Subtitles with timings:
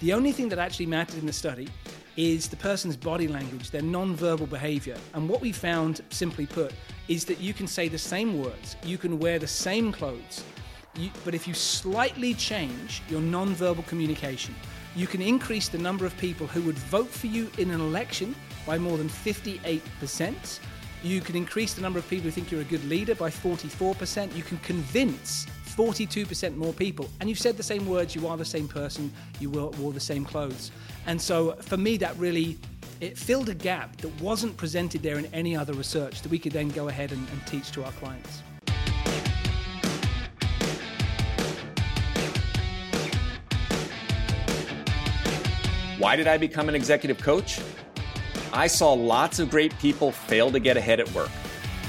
[0.00, 1.68] The only thing that actually mattered in the study
[2.16, 4.96] is the person's body language, their non-verbal behavior.
[5.12, 6.72] And what we found, simply put,
[7.08, 10.42] is that you can say the same words, you can wear the same clothes,
[10.96, 14.54] you, but if you slightly change your non-verbal communication,
[14.96, 18.34] you can increase the number of people who would vote for you in an election
[18.66, 20.60] by more than 58%.
[21.02, 24.34] You can increase the number of people who think you're a good leader by 44%.
[24.34, 25.46] You can convince
[25.80, 27.08] 42% more people.
[27.20, 30.26] And you've said the same words, you are the same person, you wore the same
[30.26, 30.72] clothes.
[31.06, 32.58] And so for me, that really
[33.00, 36.52] it filled a gap that wasn't presented there in any other research that we could
[36.52, 38.42] then go ahead and, and teach to our clients.
[45.98, 47.58] Why did I become an executive coach?
[48.52, 51.30] I saw lots of great people fail to get ahead at work,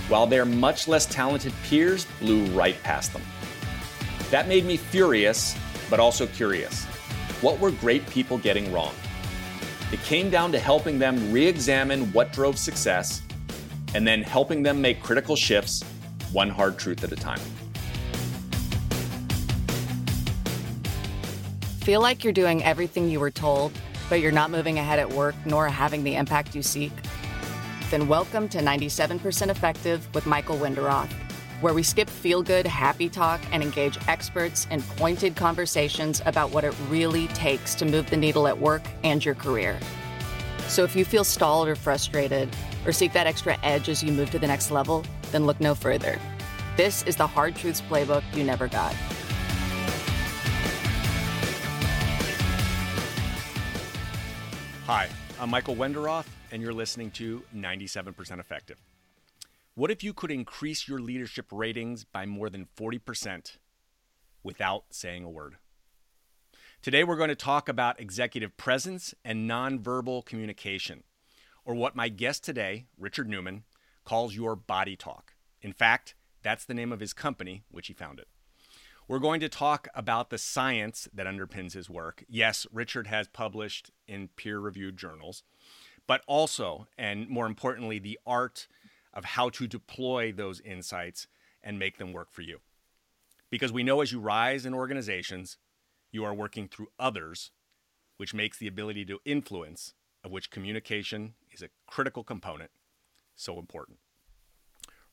[0.08, 3.22] while their much less talented peers blew right past them.
[4.31, 5.58] That made me furious,
[5.90, 6.85] but also curious.
[7.41, 8.94] What were great people getting wrong?
[9.91, 13.23] It came down to helping them re examine what drove success
[13.94, 15.83] and then helping them make critical shifts,
[16.31, 17.41] one hard truth at a time.
[21.81, 23.73] Feel like you're doing everything you were told,
[24.09, 26.94] but you're not moving ahead at work nor having the impact you seek?
[27.89, 31.11] Then welcome to 97% Effective with Michael Wenderoth
[31.62, 36.64] where we skip feel good, happy talk and engage experts in pointed conversations about what
[36.64, 39.80] it really takes to move the needle at work and your career.
[40.68, 42.50] So if you feel stalled or frustrated,
[42.86, 45.76] or seek that extra edge as you move to the next level, then look no
[45.76, 46.20] further.
[46.78, 48.94] This is the Hard Truths Playbook you never got.
[54.88, 55.08] Hi,
[55.40, 58.78] I'm Michael Wenderoth, and you're listening to 97% Effective.
[59.73, 63.58] What if you could increase your leadership ratings by more than 40%
[64.44, 65.55] without saying a word?
[66.81, 71.03] Today, we're going to talk about executive presence and nonverbal communication,
[71.63, 73.63] or what my guest today, Richard Newman,
[74.03, 75.36] calls your body talk.
[75.61, 78.25] In fact, that's the name of his company, which he founded.
[79.07, 82.25] We're going to talk about the science that underpins his work.
[82.28, 85.44] Yes, Richard has published in peer reviewed journals,
[86.07, 88.67] but also, and more importantly, the art
[89.13, 91.27] of how to deploy those insights
[91.63, 92.59] and make them work for you.
[93.49, 95.57] Because we know as you rise in organizations,
[96.11, 97.51] you are working through others,
[98.17, 102.72] which makes the ability to influence, of which communication is a critical component,
[103.35, 103.99] so important.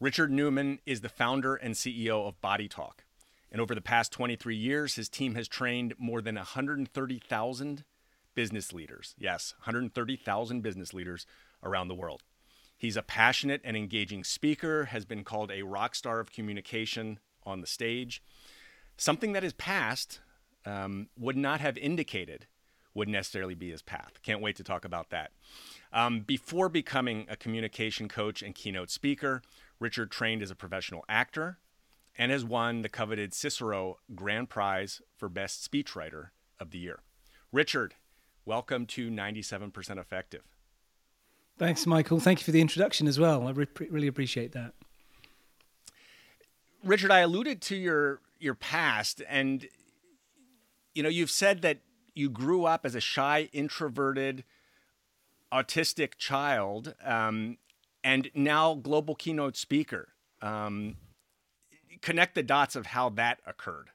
[0.01, 3.05] Richard Newman is the founder and CEO of Body Talk.
[3.51, 7.85] And over the past 23 years, his team has trained more than 130,000
[8.35, 9.15] business leaders.
[9.19, 11.27] Yes, 130,000 business leaders
[11.65, 12.23] around the world.
[12.79, 17.61] He's a passionate and engaging speaker, has been called a rock star of communication on
[17.61, 18.23] the stage.
[18.97, 20.21] Something that his past
[20.65, 22.47] um, would not have indicated
[22.95, 24.21] would necessarily be his path.
[24.23, 25.33] Can't wait to talk about that.
[25.93, 29.43] Um, before becoming a communication coach and keynote speaker,
[29.81, 31.59] Richard trained as a professional actor
[32.17, 37.01] and has won the coveted Cicero Grand Prize for Best Speechwriter of the Year.
[37.53, 37.95] Richard,
[38.45, 40.43] welcome to 97% Effective.
[41.59, 42.21] Thanks, Michael.
[42.21, 43.49] Thank you for the introduction as well.
[43.49, 44.75] I re- really appreciate that.
[46.85, 49.67] Richard, I alluded to your your past, and
[50.95, 51.79] you know, you've said that
[52.15, 54.45] you grew up as a shy, introverted,
[55.53, 57.59] autistic child, um,
[58.05, 60.09] and now global keynote speaker.
[60.41, 60.97] Um,
[62.01, 63.91] connect the dots of how that occurred.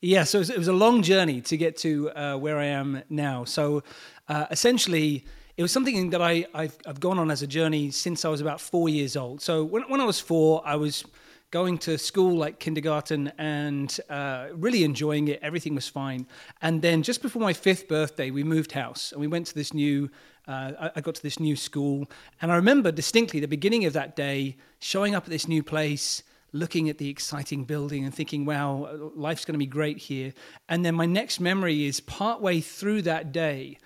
[0.00, 2.66] Yeah, so it was, it was a long journey to get to uh, where I
[2.66, 3.44] am now.
[3.44, 3.82] So
[4.28, 5.24] uh, essentially,
[5.56, 8.40] it was something that I, I've, I've gone on as a journey since I was
[8.40, 9.40] about four years old.
[9.40, 11.04] So when, when I was four, I was
[11.50, 15.38] going to school like kindergarten and uh, really enjoying it.
[15.42, 16.26] Everything was fine.
[16.60, 19.72] And then just before my fifth birthday, we moved house and we went to this
[19.72, 20.10] new.
[20.48, 22.08] Uh, I got to this new school,
[22.40, 26.22] and I remember distinctly the beginning of that day, showing up at this new place,
[26.52, 30.32] looking at the exciting building and thinking, wow, life's going to be great here.
[30.68, 33.78] And then my next memory is partway through that day,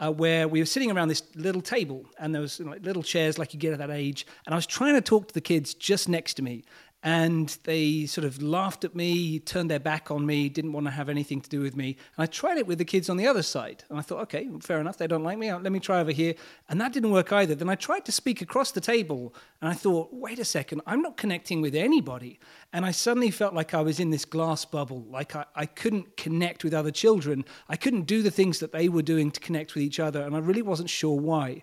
[0.00, 3.38] uh, where we were sitting around this little table and there was like, little chairs
[3.38, 5.74] like you get at that age and i was trying to talk to the kids
[5.74, 6.64] just next to me
[7.04, 10.90] and they sort of laughed at me, turned their back on me, didn't want to
[10.90, 11.96] have anything to do with me.
[12.16, 13.84] And I tried it with the kids on the other side.
[13.88, 16.34] And I thought, okay, fair enough, they don't like me, let me try over here.
[16.68, 17.54] And that didn't work either.
[17.54, 21.00] Then I tried to speak across the table, and I thought, wait a second, I'm
[21.00, 22.40] not connecting with anybody.
[22.72, 26.16] And I suddenly felt like I was in this glass bubble, like I, I couldn't
[26.16, 27.44] connect with other children.
[27.68, 30.34] I couldn't do the things that they were doing to connect with each other, and
[30.34, 31.62] I really wasn't sure why.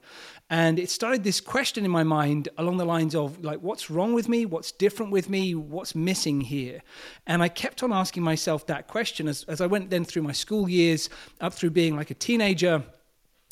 [0.50, 4.14] And it started this question in my mind along the lines of, like, what's wrong
[4.14, 4.46] with me?
[4.46, 5.56] What's different with me?
[5.56, 6.82] What's missing here?
[7.26, 10.34] And I kept on asking myself that question as, as I went then through my
[10.34, 11.10] school years,
[11.42, 12.84] up through being like a teenager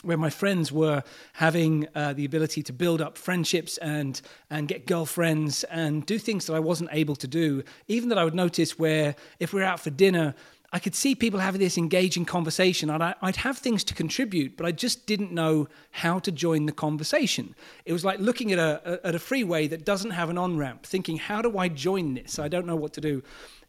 [0.03, 1.01] where my friends were
[1.33, 6.45] having uh, the ability to build up friendships and and get girlfriends and do things
[6.45, 7.63] that I wasn't able to do.
[7.87, 10.35] Even that I would notice where if we we're out for dinner,
[10.73, 14.57] I could see people having this engaging conversation, and I, would have things to contribute,
[14.57, 17.53] but I just didn't know how to join the conversation.
[17.85, 20.83] It was like looking at a, at a freeway that doesn't have an on ramp,
[20.83, 22.39] thinking, how do I join this?
[22.39, 23.21] I don't know what to do.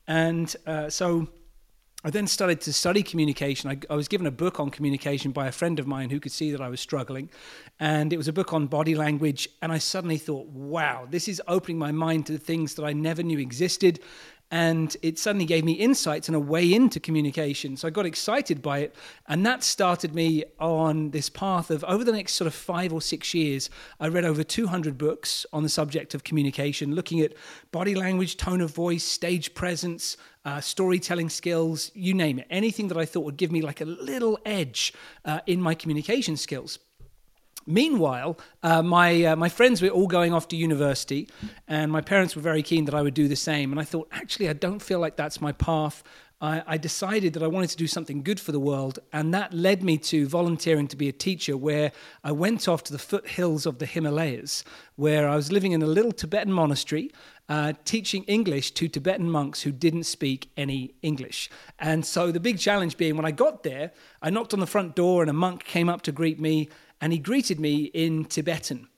[0.09, 1.29] And uh, so
[2.07, 3.71] I then started to study communication.
[3.71, 6.33] I, I, was given a book on communication by a friend of mine who could
[6.33, 7.31] see that I was struggling.
[7.81, 9.49] And it was a book on body language.
[9.63, 13.23] And I suddenly thought, wow, this is opening my mind to things that I never
[13.23, 14.01] knew existed
[14.51, 17.77] and it suddenly gave me insights and a way into communication.
[17.77, 18.95] So I got excited by it,
[19.27, 23.01] and that started me on this path of over the next sort of five or
[23.01, 23.69] six years.
[23.99, 27.33] I read over 200 books on the subject of communication, looking at
[27.73, 32.99] body language, tone of voice, stage presence, uh, storytelling skills, you name it, anything that
[32.99, 34.93] I thought would give me like a little edge
[35.25, 36.79] uh, in my communication skills.
[37.67, 41.29] Meanwhile, uh, my uh, my friends were all going off to university,
[41.67, 43.73] and my parents were very keen that I would do the same.
[43.73, 46.03] And I thought, actually, I don't feel like that's my path.
[46.45, 49.55] I, I decided that I wanted to do something good for the world, and that
[49.55, 51.57] led me to volunteering to be a teacher.
[51.57, 51.91] Where
[52.23, 54.63] I went off to the foothills of the Himalayas,
[54.97, 57.11] where I was living in a little Tibetan monastery,
[57.49, 61.49] uh, teaching English to Tibetan monks who didn't speak any English.
[61.79, 64.95] And so the big challenge being when I got there, I knocked on the front
[64.95, 66.69] door and a monk came up to greet me
[67.01, 68.89] and he greeted me in Tibetan.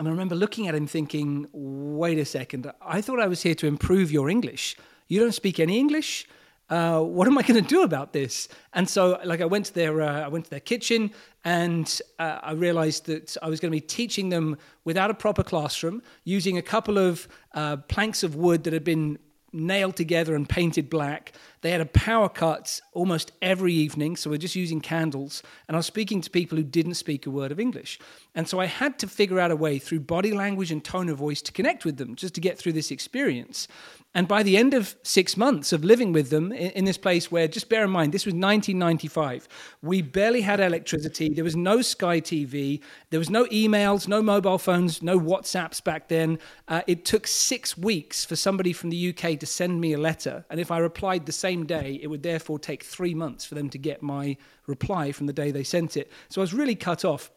[0.00, 3.54] And I remember looking at him thinking, wait a second, I thought I was here
[3.56, 4.76] to improve your English.
[5.08, 6.26] You don't speak any English?
[6.70, 8.48] Uh, what am I going to do about this?
[8.72, 11.10] And so, like, I went to their, uh, I went to their kitchen,
[11.44, 15.42] and uh, I realized that I was going to be teaching them without a proper
[15.42, 19.18] classroom, using a couple of uh, planks of wood that had been
[19.52, 21.32] nailed together and painted black.
[21.62, 25.42] They had a power cut almost every evening, so we're just using candles.
[25.68, 27.98] And I was speaking to people who didn't speak a word of English.
[28.34, 31.18] And so I had to figure out a way through body language and tone of
[31.18, 33.68] voice to connect with them, just to get through this experience.
[34.12, 37.30] And by the end of six months of living with them in, in, this place
[37.30, 39.46] where, just bear in mind, this was 1995,
[39.82, 42.80] we barely had electricity, there was no Sky TV,
[43.10, 46.40] there was no emails, no mobile phones, no WhatsApps back then.
[46.66, 50.44] Uh, it took six weeks for somebody from the UK to send me a letter.
[50.50, 53.70] And if I replied the same day, it would therefore take three months for them
[53.70, 54.36] to get my
[54.66, 56.10] reply from the day they sent it.
[56.28, 57.30] So I was really cut off.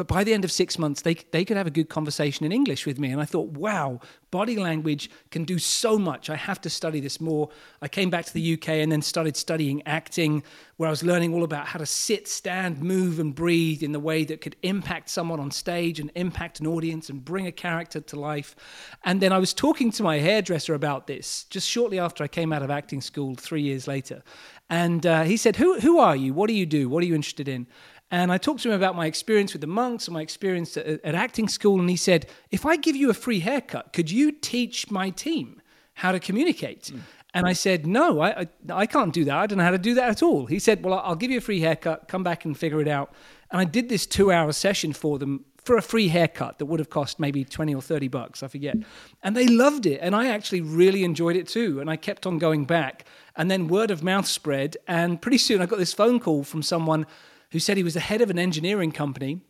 [0.00, 2.52] But by the end of six months, they, they could have a good conversation in
[2.52, 3.10] English with me.
[3.10, 4.00] And I thought, wow,
[4.30, 6.30] body language can do so much.
[6.30, 7.50] I have to study this more.
[7.82, 10.42] I came back to the UK and then started studying acting,
[10.78, 14.00] where I was learning all about how to sit, stand, move, and breathe in the
[14.00, 18.00] way that could impact someone on stage and impact an audience and bring a character
[18.00, 18.56] to life.
[19.04, 22.54] And then I was talking to my hairdresser about this just shortly after I came
[22.54, 24.22] out of acting school three years later.
[24.70, 26.32] And uh, he said, who, who are you?
[26.32, 26.88] What do you do?
[26.88, 27.66] What are you interested in?
[28.10, 30.86] And I talked to him about my experience with the monks and my experience at,
[30.86, 31.78] at, acting school.
[31.78, 35.62] And he said, If I give you a free haircut, could you teach my team
[35.94, 36.84] how to communicate?
[36.92, 37.00] Mm.
[37.34, 39.36] And I said, No, I, I, I, can't do that.
[39.36, 40.46] I don't know how to do that at all.
[40.46, 43.12] He said, Well, I'll give you a free haircut, come back and figure it out.
[43.52, 46.80] And I did this two hour session for them for a free haircut that would
[46.80, 48.76] have cost maybe 20 or 30 bucks, I forget.
[49.22, 50.00] And they loved it.
[50.02, 51.80] And I actually really enjoyed it too.
[51.80, 53.04] And I kept on going back.
[53.36, 54.76] And then word of mouth spread.
[54.88, 57.06] And pretty soon I got this phone call from someone
[57.52, 59.40] who said he was the head of an engineering company.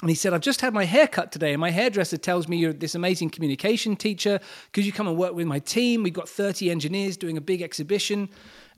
[0.00, 2.56] And he said, I've just had my hair cut today, and my hairdresser tells me
[2.56, 4.40] you're this amazing communication teacher.
[4.72, 6.02] Could you come and work with my team?
[6.02, 8.30] We've got 30 engineers doing a big exhibition.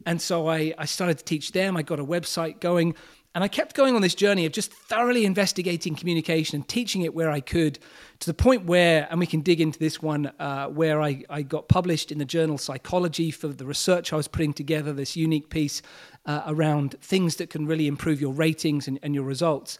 [0.05, 1.77] And so I, I started to teach them.
[1.77, 2.97] I got a website going.
[3.35, 7.15] And I kept going on this journey of just thoroughly investigating communication and teaching it
[7.15, 7.79] where I could
[8.19, 11.43] to the point where, and we can dig into this one, uh, where I, I
[11.43, 15.49] got published in the journal Psychology for the research I was putting together, this unique
[15.49, 15.81] piece
[16.27, 19.79] uh, around things that can really improve your ratings and, and your results.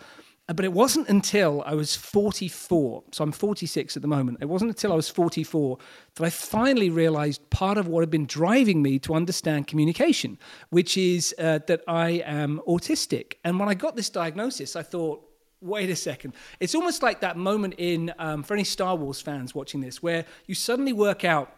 [0.49, 4.39] Uh, but it wasn't until I was 44, so I'm 46 at the moment.
[4.41, 5.79] It wasn't until I was 44
[6.17, 10.39] that I finally realized part of what had been driving me to understand communication,
[10.71, 13.35] which is uh, that I am autistic.
[13.45, 15.23] And when I got this diagnosis, I thought,
[15.61, 16.35] wait a second.
[16.59, 20.25] It's almost like that moment in, um, for any Star Wars fans watching this, where
[20.47, 21.55] you suddenly work out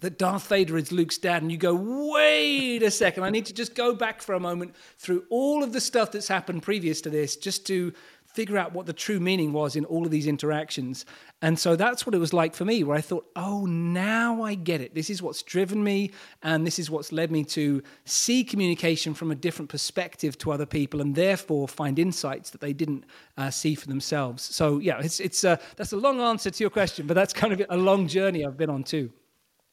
[0.00, 3.52] that Darth Vader is Luke's dad, and you go, wait a second, I need to
[3.52, 7.10] just go back for a moment through all of the stuff that's happened previous to
[7.10, 7.92] this just to
[8.26, 11.04] figure out what the true meaning was in all of these interactions.
[11.42, 14.54] And so that's what it was like for me, where I thought, oh, now I
[14.54, 14.94] get it.
[14.94, 16.12] This is what's driven me,
[16.44, 20.66] and this is what's led me to see communication from a different perspective to other
[20.66, 23.04] people, and therefore find insights that they didn't
[23.36, 24.44] uh, see for themselves.
[24.44, 27.52] So yeah, it's it's uh, that's a long answer to your question, but that's kind
[27.52, 29.10] of a long journey I've been on too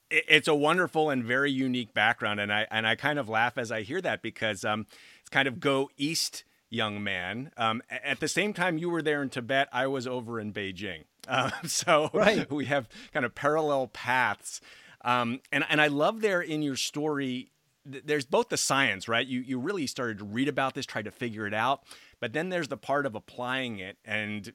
[0.09, 3.71] it's a wonderful and very unique background, and I and I kind of laugh as
[3.71, 4.85] I hear that because um,
[5.19, 7.51] it's kind of go east, young man.
[7.57, 11.05] Um, at the same time you were there in Tibet, I was over in Beijing.
[11.27, 12.49] Uh, so right.
[12.51, 14.61] we have kind of parallel paths,
[15.03, 17.51] um, and and I love there in your story.
[17.87, 19.25] There's both the science, right?
[19.25, 21.81] You you really started to read about this, try to figure it out,
[22.19, 24.53] but then there's the part of applying it, and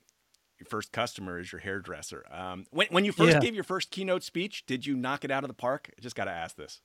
[0.60, 2.24] your first customer is your hairdresser.
[2.30, 3.40] Um, when, when you first yeah.
[3.40, 5.90] gave your first keynote speech, did you knock it out of the park?
[5.96, 6.80] I just got to ask this.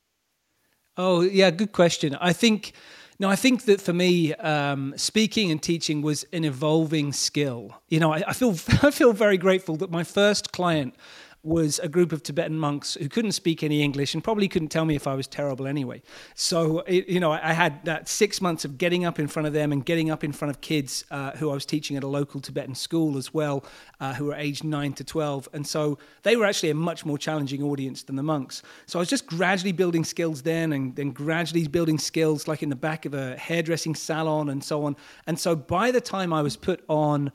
[0.97, 2.15] Oh yeah, good question.
[2.21, 2.71] I think
[3.19, 7.81] no, I think that for me, um, speaking and teaching was an evolving skill.
[7.89, 8.51] You know, I, I feel
[8.81, 10.95] I feel very grateful that my first client
[11.45, 14.83] was a group of Tibetan monks who couldn't speak any English and probably couldn't tell
[14.83, 16.01] me if I was terrible anyway.
[16.33, 19.53] So, it, you know, I had that six months of getting up in front of
[19.53, 22.07] them and getting up in front of kids uh, who I was teaching at a
[22.07, 23.63] local Tibetan school as well,
[23.99, 25.49] uh, who were aged 9 to 12.
[25.53, 28.63] And so they were actually a much more challenging audience than the monks.
[28.87, 32.69] So I was just gradually building skills then and then gradually building skills like in
[32.69, 34.95] the back of a hairdressing salon and so on.
[35.27, 37.31] And so by the time I was put on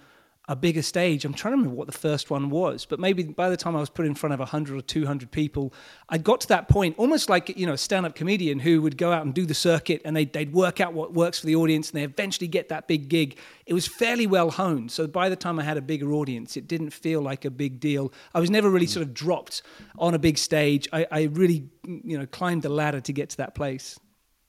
[0.49, 1.25] a bigger stage.
[1.25, 3.81] I'm trying to remember what the first one was, but maybe by the time I
[3.81, 5.73] was put in front of 100 or 200 people,
[6.09, 9.13] I got to that point, almost like you know a stand-up comedian who would go
[9.13, 11.91] out and do the circuit, and they'd, they'd work out what works for the audience,
[11.91, 13.39] and they eventually get that big gig.
[13.67, 16.67] It was fairly well honed, so by the time I had a bigger audience, it
[16.67, 18.13] didn't feel like a big deal.
[18.35, 19.63] I was never really sort of dropped
[19.99, 20.89] on a big stage.
[20.93, 24.01] I, I really, you know, climbed the ladder to get to that place.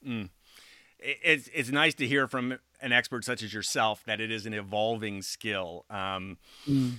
[0.08, 0.30] Mm.
[1.00, 4.54] It's it's nice to hear from an expert such as yourself that it is an
[4.54, 5.86] evolving skill.
[5.90, 6.94] Um, mm.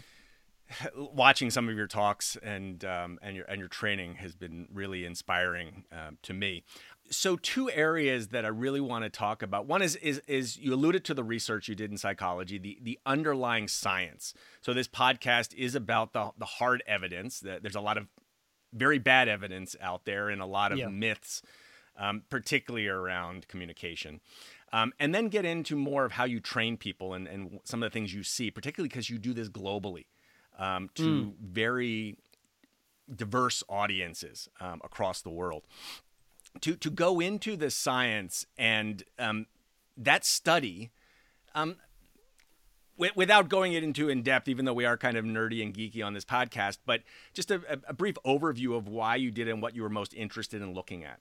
[0.96, 5.04] Watching some of your talks and um, and your and your training has been really
[5.04, 6.64] inspiring uh, to me.
[7.10, 9.66] So, two areas that I really want to talk about.
[9.66, 12.98] One is is is you alluded to the research you did in psychology, the the
[13.04, 14.32] underlying science.
[14.62, 17.40] So, this podcast is about the the hard evidence.
[17.40, 18.06] That there's a lot of
[18.72, 20.88] very bad evidence out there and a lot of yeah.
[20.88, 21.42] myths,
[21.98, 24.20] um, particularly around communication.
[24.72, 27.90] Um, and then get into more of how you train people and, and some of
[27.90, 30.06] the things you see, particularly because you do this globally
[30.58, 31.32] um, to mm.
[31.40, 32.16] very
[33.14, 35.64] diverse audiences um, across the world.
[36.62, 39.46] To, to go into the science and um,
[39.96, 40.90] that study,
[41.54, 41.76] um,
[43.16, 46.12] without going into in depth, even though we are kind of nerdy and geeky on
[46.12, 47.02] this podcast, but
[47.32, 50.14] just a, a brief overview of why you did it and what you were most
[50.14, 51.20] interested in looking at.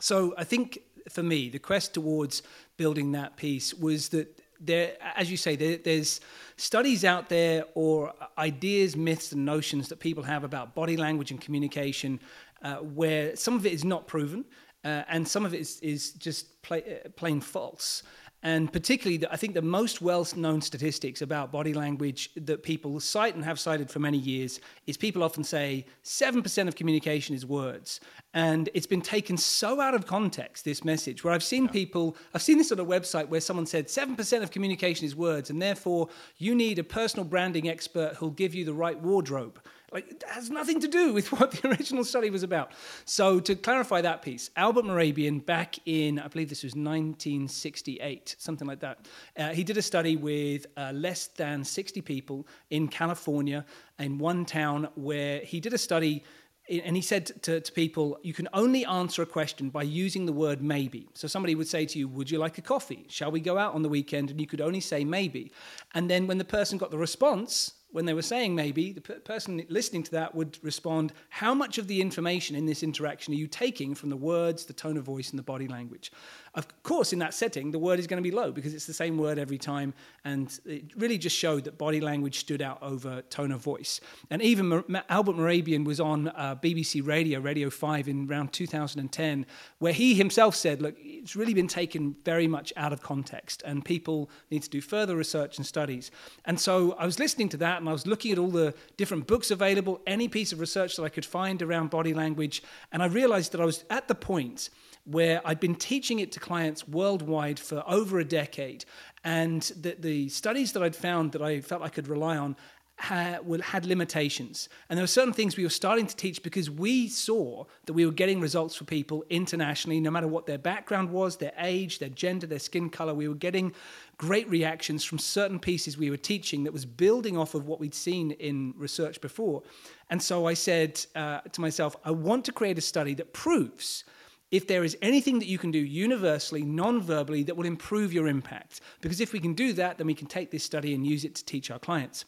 [0.00, 2.42] So I think for me, the quest towards
[2.76, 6.20] building that piece was that there, as you say, there, there's
[6.56, 11.40] studies out there or ideas, myths, and notions that people have about body language and
[11.40, 12.20] communication,
[12.62, 14.44] uh, where some of it is not proven,
[14.84, 18.02] uh, and some of it is, is just play, uh, plain false.
[18.44, 23.36] And particularly, I think the most well known statistics about body language that people cite
[23.36, 24.58] and have cited for many years
[24.88, 28.00] is people often say 7% of communication is words.
[28.34, 32.42] And it's been taken so out of context, this message, where I've seen people, I've
[32.42, 36.08] seen this on a website where someone said 7% of communication is words, and therefore
[36.38, 39.60] you need a personal branding expert who'll give you the right wardrobe.
[39.92, 42.72] Like, it has nothing to do with what the original study was about.
[43.04, 48.66] So, to clarify that piece, Albert Mehrabian, back in, I believe this was 1968, something
[48.66, 49.06] like that,
[49.36, 53.64] uh, he did a study with uh, less than 60 people in California
[53.98, 56.24] in one town where he did a study
[56.68, 60.32] and he said to, to, people, you can only answer a question by using the
[60.32, 61.08] word maybe.
[61.14, 63.04] So somebody would say to you, Would you like a coffee?
[63.08, 64.30] Shall we go out on the weekend?
[64.30, 65.52] And you could only say maybe.
[65.92, 69.64] And then when the person got the response, when they were saying maybe, the person
[69.68, 73.46] listening to that would respond, How much of the information in this interaction are you
[73.46, 76.10] taking from the words, the tone of voice, and the body language?
[76.54, 78.92] Of course, in that setting, the word is going to be low because it's the
[78.92, 79.94] same word every time.
[80.22, 84.02] And it really just showed that body language stood out over tone of voice.
[84.28, 89.46] And even Albert Mehrabian was on uh, BBC Radio, Radio 5, in around 2010,
[89.78, 93.82] where he himself said, Look, it's really been taken very much out of context, and
[93.82, 96.10] people need to do further research and studies.
[96.44, 99.26] And so I was listening to that, and I was looking at all the different
[99.26, 103.06] books available, any piece of research that I could find around body language, and I
[103.06, 104.68] realized that I was at the point
[105.04, 108.84] where I'd been teaching it to clients worldwide for over a decade.
[109.24, 112.56] And the, the studies that I'd found that I felt I could rely on
[112.96, 114.68] had, limitations.
[114.88, 118.06] And there were certain things we were starting to teach because we saw that we
[118.06, 122.08] were getting results for people internationally, no matter what their background was, their age, their
[122.10, 123.12] gender, their skin color.
[123.12, 123.74] We were getting
[124.18, 127.94] great reactions from certain pieces we were teaching that was building off of what we'd
[127.94, 129.62] seen in research before.
[130.10, 134.04] And so I said uh, to myself, I want to create a study that proves
[134.52, 138.28] if there is anything that you can do universally, non verbally, that will improve your
[138.28, 138.80] impact.
[139.00, 141.34] Because if we can do that, then we can take this study and use it
[141.34, 142.24] to teach our clients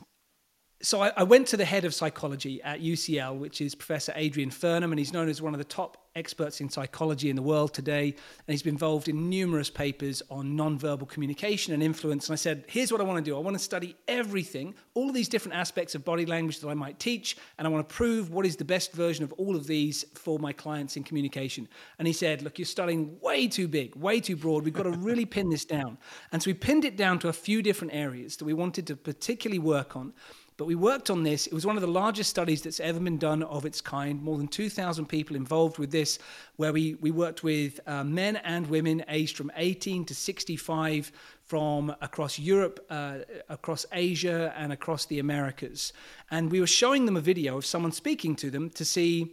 [0.84, 4.50] so I, I, went to the head of psychology at UCL, which is Professor Adrian
[4.50, 7.72] Furnham, and he's known as one of the top experts in psychology in the world
[7.72, 8.08] today.
[8.08, 12.28] And he's been involved in numerous papers on nonverbal communication and influence.
[12.28, 15.08] And I said, here's what I want to do I want to study everything, all
[15.08, 17.94] of these different aspects of body language that I might teach, and I want to
[17.94, 21.66] prove what is the best version of all of these for my clients in communication.
[21.98, 24.64] And he said, look, you're studying way too big, way too broad.
[24.64, 25.96] We've got to really pin this down.
[26.30, 28.96] And so we pinned it down to a few different areas that we wanted to
[28.96, 30.12] particularly work on.
[30.56, 31.46] But we worked on this.
[31.46, 34.22] It was one of the largest studies that's ever been done of its kind.
[34.22, 36.18] More than 2,000 people involved with this,
[36.56, 41.10] where we, we worked with uh, men and women aged from 18 to 65
[41.42, 43.18] from across Europe, uh,
[43.48, 45.92] across Asia, and across the Americas.
[46.30, 49.32] And we were showing them a video of someone speaking to them to see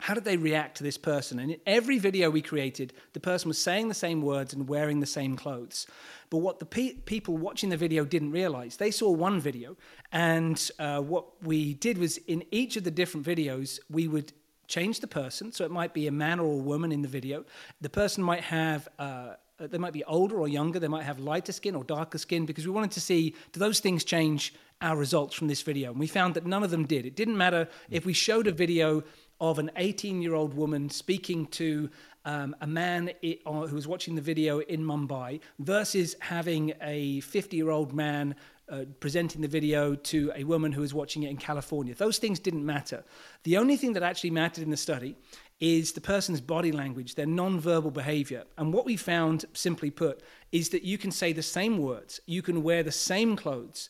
[0.00, 1.38] how did they react to this person?
[1.38, 5.00] And in every video we created, the person was saying the same words and wearing
[5.00, 5.86] the same clothes.
[6.30, 9.76] But what the pe- people watching the video didn't realize, they saw one video,
[10.10, 14.32] and uh, what we did was in each of the different videos, we would
[14.68, 15.52] change the person.
[15.52, 17.44] So it might be a man or a woman in the video.
[17.80, 18.88] The person might have.
[18.98, 20.78] Uh, they might be older or younger.
[20.78, 23.78] They might have lighter skin or darker skin because we wanted to see do those
[23.80, 25.90] things change our results from this video?
[25.90, 27.04] And we found that none of them did.
[27.04, 29.02] It didn't matter if we showed a video
[29.40, 31.90] of an 18 year old woman speaking to
[32.24, 37.56] um, a man uh, who was watching the video in Mumbai versus having a 50
[37.56, 38.34] year old man
[38.70, 41.94] uh, presenting the video to a woman who was watching it in California.
[41.94, 43.02] Those things didn't matter.
[43.42, 45.16] The only thing that actually mattered in the study
[45.58, 48.44] is the person's body language, their non-verbal behavior.
[48.56, 52.42] And what we found, simply put, is that you can say the same words, you
[52.42, 53.88] can wear the same clothes,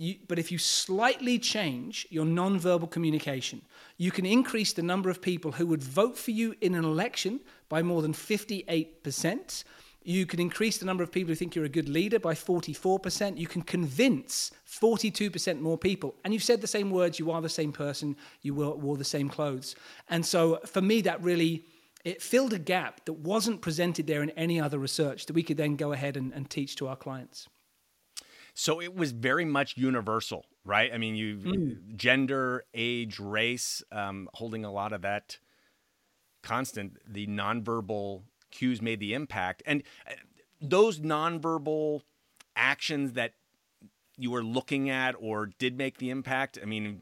[0.00, 3.60] you, but if you slightly change your non-verbal communication,
[3.98, 7.38] you can increase the number of people who would vote for you in an election
[7.68, 9.64] by more than 58%.
[10.02, 13.36] You can increase the number of people who think you're a good leader by 44%.
[13.36, 16.14] You can convince 42% more people.
[16.24, 19.28] And you've said the same words, you are the same person, you wore the same
[19.28, 19.76] clothes.
[20.08, 21.66] And so for me, that really
[22.06, 25.58] it filled a gap that wasn't presented there in any other research that we could
[25.58, 27.48] then go ahead and, and teach to our clients.
[28.60, 30.92] So it was very much universal, right?
[30.92, 31.96] I mean, you mm.
[31.96, 35.38] gender, age, race, um, holding a lot of that
[36.42, 36.98] constant.
[37.10, 40.12] The nonverbal cues made the impact, and uh,
[40.60, 42.02] those nonverbal
[42.54, 43.32] actions that
[44.18, 46.58] you were looking at or did make the impact.
[46.60, 47.00] I mean,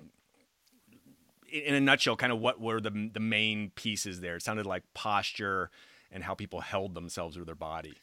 [1.50, 4.36] in a nutshell, kind of what were the the main pieces there?
[4.36, 5.72] It sounded like posture
[6.12, 7.94] and how people held themselves or their body.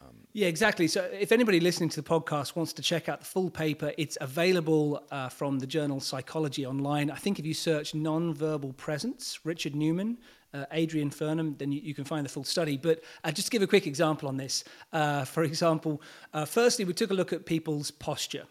[0.00, 0.86] Um, yeah, exactly.
[0.86, 4.16] So, if anybody listening to the podcast wants to check out the full paper, it's
[4.20, 7.10] available uh, from the journal Psychology Online.
[7.10, 10.18] I think if you search nonverbal presence, Richard Newman,
[10.54, 12.76] uh, Adrian Furnham, then you, you, can find the full study.
[12.76, 16.00] But uh, just give a quick example on this, uh, for example,
[16.32, 18.44] uh, firstly, we took a look at people's posture.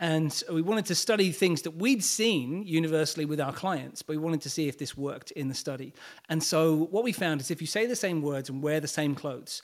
[0.00, 4.22] And we wanted to study things that we'd seen universally with our clients, but we
[4.22, 5.92] wanted to see if this worked in the study.
[6.28, 8.86] And so, what we found is if you say the same words and wear the
[8.86, 9.60] same clothes,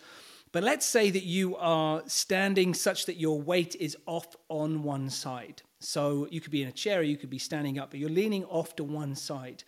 [0.55, 5.11] but let's say that you are standing such that your weight is off on one
[5.11, 5.63] side.
[5.81, 8.09] So you could be in a chair or you could be standing up, but you're
[8.09, 9.65] leaning off to one side.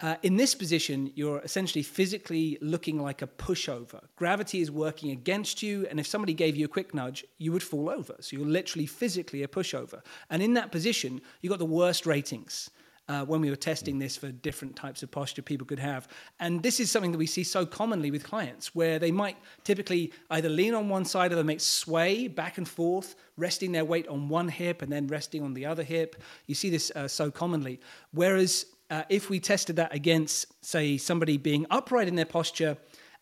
[0.00, 4.00] Uh, in this position, you're essentially physically looking like a pushover.
[4.14, 7.64] Gravity is working against you, and if somebody gave you a quick nudge, you would
[7.64, 8.14] fall over.
[8.20, 10.02] So you're literally physically a pushover.
[10.30, 12.70] And in that position, you got the worst ratings
[13.08, 16.08] uh, when we were testing this for different types of posture people could have.
[16.40, 20.12] And this is something that we see so commonly with clients where they might typically
[20.30, 24.06] either lean on one side or they might sway back and forth, resting their weight
[24.08, 26.22] on one hip and then resting on the other hip.
[26.46, 27.80] You see this uh, so commonly.
[28.12, 32.76] Whereas uh, if we tested that against, say, somebody being upright in their posture,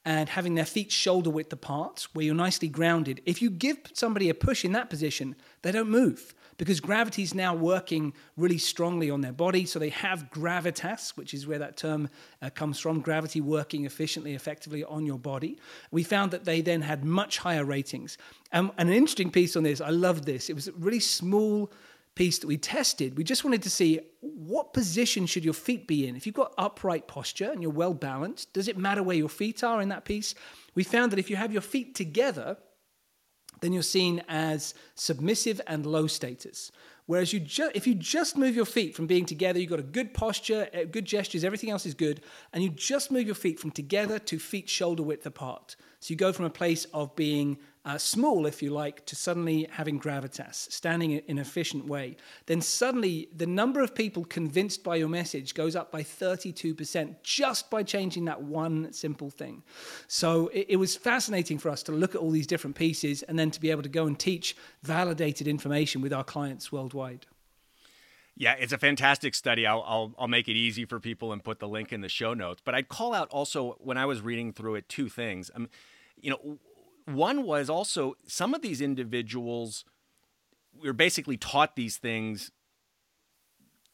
[0.07, 3.21] and having their feet shoulder width apart, where you're nicely grounded.
[3.27, 7.35] If you give somebody a push in that position, they don't move because gravity is
[7.35, 9.65] now working really strongly on their body.
[9.67, 12.09] So they have gravitas, which is where that term
[12.41, 15.59] uh, comes from gravity working efficiently, effectively on your body.
[15.91, 18.19] We found that they then had much higher ratings.
[18.53, 20.49] Um, and an interesting piece on this, I love this.
[20.49, 21.73] It was a really small
[22.15, 23.17] piece that we tested.
[23.17, 26.17] We just wanted to see what position should your feet be in.
[26.17, 29.63] If you've got upright posture and you're well balanced, does it matter where your feet
[29.63, 30.35] are in that piece?
[30.75, 32.57] We found that if you have your feet together,
[33.61, 36.71] then you're seen as submissive and low status.
[37.07, 39.85] Whereas you ju- if you just move your feet from being together, you've got a
[39.85, 42.21] good posture, good gestures, everything else is good,
[42.53, 45.77] and you just move your feet from together to feet shoulder width apart.
[46.01, 49.69] So you go from a place of being uh, small, if you like, to suddenly
[49.71, 52.17] having gravitas, standing in an efficient way.
[52.47, 57.71] Then suddenly the number of people convinced by your message goes up by 32% just
[57.71, 59.63] by changing that one simple thing.
[60.09, 63.39] So it, it was fascinating for us to look at all these different pieces and
[63.39, 67.27] then to be able to go and teach validated information with our clients worldwide.
[68.37, 69.65] Yeah, it's a fantastic study.
[69.65, 72.35] I'll, I'll, I'll make it easy for people and put the link in the show
[72.35, 72.61] notes.
[72.65, 75.53] But I'd call out also when I was reading through it two things.
[75.55, 75.69] Um,
[76.21, 76.59] you know,
[77.07, 79.85] one was also some of these individuals
[80.83, 82.51] were basically taught these things.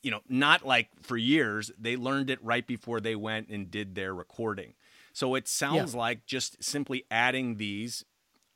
[0.03, 1.71] You know, not like for years.
[1.79, 4.75] They learned it right before they went and did their recording.
[5.13, 6.01] So it sounds yeah.
[6.01, 8.05] like just simply adding these,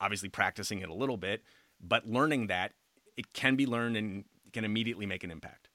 [0.01, 1.43] obviously practicing it a little bit,
[1.81, 2.73] but learning that
[3.17, 5.69] it can be learned and can immediately make an impact.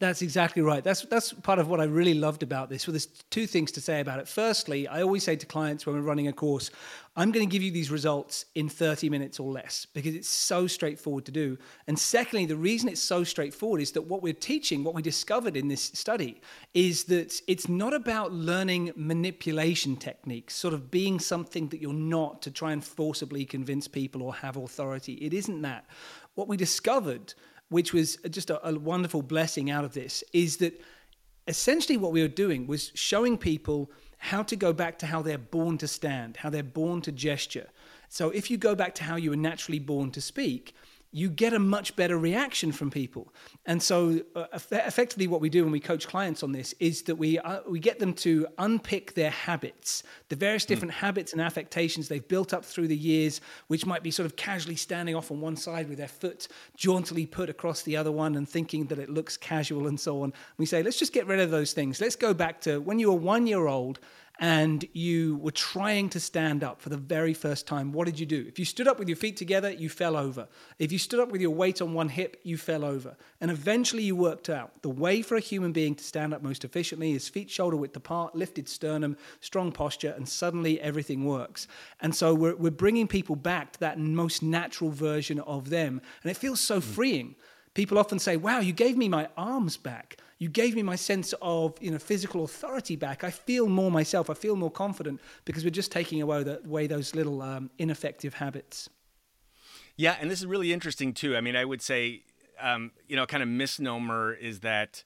[0.00, 0.82] That's exactly right.
[0.82, 2.86] That's that's part of what I really loved about this.
[2.86, 4.26] Well, there's two things to say about it.
[4.26, 6.72] Firstly, I always say to clients when we're running a course,
[7.14, 10.66] I'm going to give you these results in 30 minutes or less because it's so
[10.66, 11.56] straightforward to do.
[11.86, 15.56] And secondly, the reason it's so straightforward is that what we're teaching, what we discovered
[15.56, 16.40] in this study,
[16.74, 22.42] is that it's not about learning manipulation techniques, sort of being something that you're not
[22.42, 25.12] to try and forcibly convince people or have authority.
[25.14, 25.86] It isn't that.
[26.34, 27.34] What we discovered
[27.68, 30.80] which was just a, a wonderful blessing out of this, is that
[31.46, 35.36] essentially what we were doing was showing people how to go back to how they're
[35.36, 37.68] born to stand, how they're born to gesture.
[38.08, 40.74] So if you go back to how you were naturally born to speak,
[41.14, 43.32] you get a much better reaction from people.
[43.66, 47.14] And so, uh, effectively, what we do when we coach clients on this is that
[47.14, 50.68] we uh, we get them to unpick their habits, the various hmm.
[50.68, 50.96] different mm.
[50.96, 54.74] habits and affectations they've built up through the years, which might be sort of casually
[54.74, 58.48] standing off on one side with their foot jauntily put across the other one and
[58.48, 60.32] thinking that it looks casual and so on.
[60.58, 62.00] We say, let's just get rid of those things.
[62.00, 64.00] Let's go back to when you were one year old
[64.40, 68.26] and you were trying to stand up for the very first time, what did you
[68.26, 68.44] do?
[68.48, 70.48] If you stood up with your feet together, you fell over.
[70.80, 73.16] If you stood up with your weight on one hip, you fell over.
[73.40, 76.64] And eventually you worked out the way for a human being to stand up most
[76.64, 81.68] efficiently is feet shoulder width apart, lifted sternum, strong posture, and suddenly everything works.
[82.00, 86.02] And so we're, we're bringing people back to that most natural version of them.
[86.24, 86.80] And it feels so hmm.
[86.80, 87.34] freeing.
[87.74, 91.34] People often say, Wow, you gave me my arms back you gave me my sense
[91.40, 93.24] of you know physical authority back.
[93.24, 94.30] I feel more myself.
[94.30, 98.34] I feel more confident because we're just taking away, the, away those little um, ineffective
[98.34, 98.88] habits.
[99.96, 101.36] Yeah, and this is really interesting too.
[101.36, 102.22] I mean, I would say,
[102.60, 105.04] um, you know, kind of misnomer is that,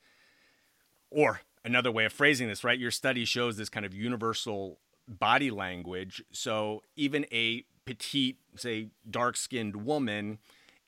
[1.10, 2.78] or another way of phrasing this, right?
[2.78, 6.22] Your study shows this kind of universal body language.
[6.32, 10.38] So even a petite, say, dark skinned woman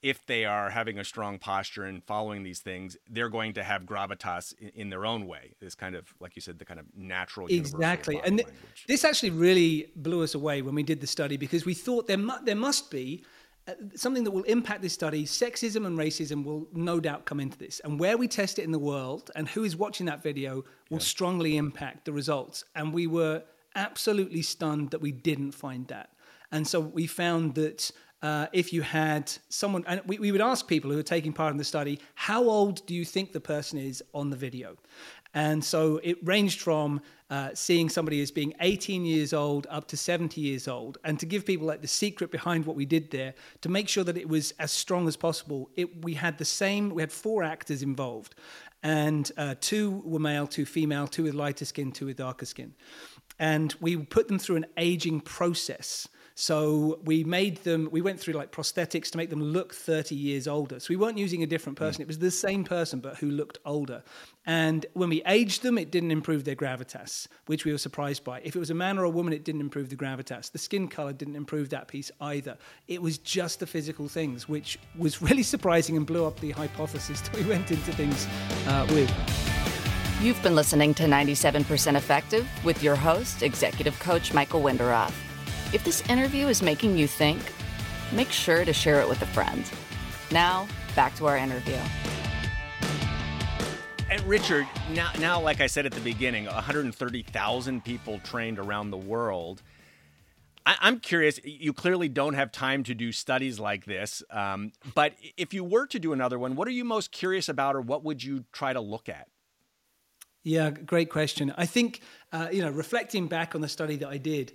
[0.02, 3.82] if they are having a strong posture and following these things, they're going to have
[3.82, 5.54] gravitas in, in their own way.
[5.60, 7.46] This kind of, like you said, the kind of natural.
[7.48, 8.48] Exactly, and th-
[8.88, 12.18] this actually really blew us away when we did the study because we thought there
[12.18, 13.24] mu- there must be
[13.68, 15.24] uh, something that will impact this study.
[15.24, 18.72] Sexism and racism will no doubt come into this, and where we test it in
[18.72, 21.04] the world and who is watching that video will yeah.
[21.04, 22.64] strongly impact the results.
[22.74, 23.42] And we were
[23.76, 26.10] absolutely stunned that we didn't find that.
[26.52, 27.90] And so we found that
[28.22, 31.52] uh, if you had someone, and we, we would ask people who are taking part
[31.52, 34.76] in the study, how old do you think the person is on the video?
[35.32, 39.96] And so it ranged from uh, seeing somebody as being 18 years old up to
[39.96, 40.98] 70 years old.
[41.04, 44.02] And to give people like the secret behind what we did there, to make sure
[44.04, 47.44] that it was as strong as possible, it, we had the same, we had four
[47.44, 48.34] actors involved.
[48.82, 52.74] And uh, two were male, two female, two with lighter skin, two with darker skin.
[53.38, 56.08] And we put them through an aging process.
[56.40, 60.48] So we made them, we went through like prosthetics to make them look 30 years
[60.48, 60.80] older.
[60.80, 62.00] So we weren't using a different person.
[62.00, 62.04] Mm.
[62.04, 64.02] It was the same person, but who looked older.
[64.46, 68.40] And when we aged them, it didn't improve their gravitas, which we were surprised by.
[68.40, 70.50] If it was a man or a woman, it didn't improve the gravitas.
[70.50, 72.56] The skin color didn't improve that piece either.
[72.88, 77.20] It was just the physical things, which was really surprising and blew up the hypothesis
[77.32, 78.26] that we went into things
[78.66, 79.12] uh, with.
[80.22, 85.12] You've been listening to 97% Effective with your host, Executive Coach Michael Wenderoth.
[85.72, 87.40] If this interview is making you think,
[88.12, 89.70] make sure to share it with a friend.
[90.32, 91.78] Now, back to our interview.
[94.10, 98.96] And Richard, now, now, like I said at the beginning, 130,000 people trained around the
[98.96, 99.62] world.
[100.66, 101.38] I, am curious.
[101.44, 105.86] You clearly don't have time to do studies like this, um, but if you were
[105.86, 108.72] to do another one, what are you most curious about, or what would you try
[108.72, 109.28] to look at?
[110.42, 111.52] Yeah, great question.
[111.56, 112.00] I think
[112.32, 114.52] uh, you know, reflecting back on the study that I did,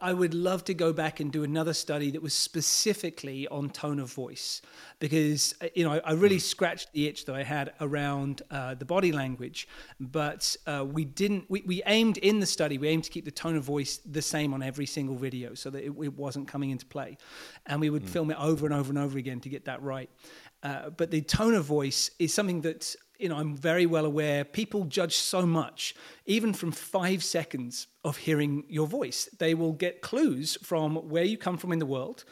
[0.00, 3.98] I, would love to go back and do another study that was specifically on tone
[3.98, 4.62] of voice
[4.98, 8.74] because uh, you know I, I really scratched the itch that I had around uh,
[8.74, 9.68] the body language,
[10.00, 11.46] but uh, we didn't.
[11.48, 12.78] We, we aimed in the study.
[12.78, 15.70] We aimed to keep the tone of voice the same on every single video so
[15.70, 17.18] that it, it wasn't coming into play,
[17.66, 18.08] and we would mm.
[18.08, 20.10] film it over and over and over again to get that right.
[20.62, 24.44] Uh, but the tone of voice is something that you know, I'm very well aware
[24.44, 25.94] people judge so much,
[26.26, 29.28] even from five seconds of hearing your voice.
[29.38, 32.24] They will get clues from where you come from in the world.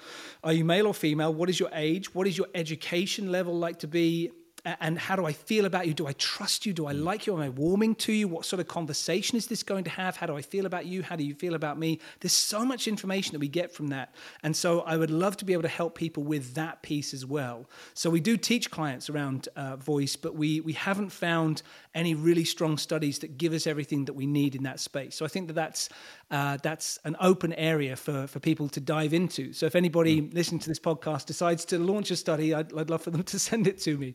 [0.42, 1.32] Are you male or female?
[1.32, 2.14] What is your age?
[2.14, 4.30] What is your education level like to be?
[4.64, 5.92] And how do I feel about you?
[5.92, 6.72] Do I trust you?
[6.72, 7.34] Do I like you?
[7.34, 8.26] Am I warming to you?
[8.26, 10.16] What sort of conversation is this going to have?
[10.16, 11.02] How do I feel about you?
[11.02, 12.00] How do you feel about me?
[12.20, 14.14] There's so much information that we get from that.
[14.42, 17.26] And so I would love to be able to help people with that piece as
[17.26, 17.68] well.
[17.92, 21.62] So we do teach clients around uh, voice, but we, we haven't found
[21.94, 25.14] any really strong studies that give us everything that we need in that space.
[25.14, 25.90] So I think that that's,
[26.30, 29.52] uh, that's an open area for, for people to dive into.
[29.52, 30.32] So if anybody mm.
[30.32, 33.38] listening to this podcast decides to launch a study, I'd, I'd love for them to
[33.50, 34.14] send it to me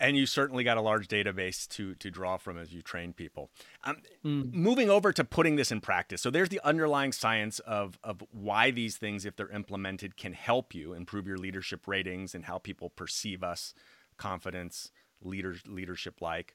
[0.00, 3.50] and you certainly got a large database to to draw from as you train people.
[3.84, 4.52] Um, mm.
[4.52, 8.70] Moving over to putting this in practice, so there's the underlying science of of why
[8.70, 12.90] these things, if they're implemented, can help you improve your leadership ratings and how people
[12.90, 13.74] perceive us,
[14.16, 14.90] confidence,
[15.22, 16.54] leader leadership like.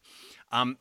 [0.51, 0.77] Um,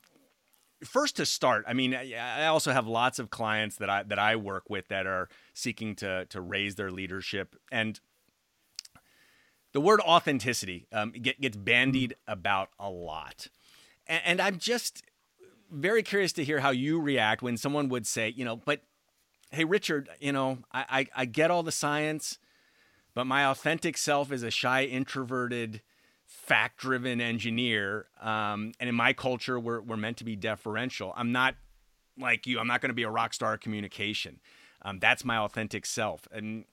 [0.84, 4.36] first to start, I mean, I also have lots of clients that I that I
[4.36, 8.00] work with that are seeking to to raise their leadership and
[9.72, 13.48] the word authenticity um, get, gets bandied about a lot.
[14.06, 15.02] And, and I'm just
[15.70, 18.82] very curious to hear how you react when someone would say, you know, but
[19.50, 22.38] hey, Richard, you know, I, I, I get all the science,
[23.14, 25.82] but my authentic self is a shy, introverted,
[26.26, 28.06] fact driven engineer.
[28.20, 31.12] Um, and in my culture, we're, we're meant to be deferential.
[31.16, 31.54] I'm not
[32.18, 34.40] like you, I'm not going to be a rock star communication.
[34.82, 36.26] Um, that's my authentic self.
[36.32, 36.64] And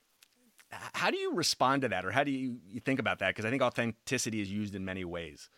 [0.72, 3.30] how do you respond to that, or how do you, you think about that?
[3.30, 5.50] Because I think authenticity is used in many ways.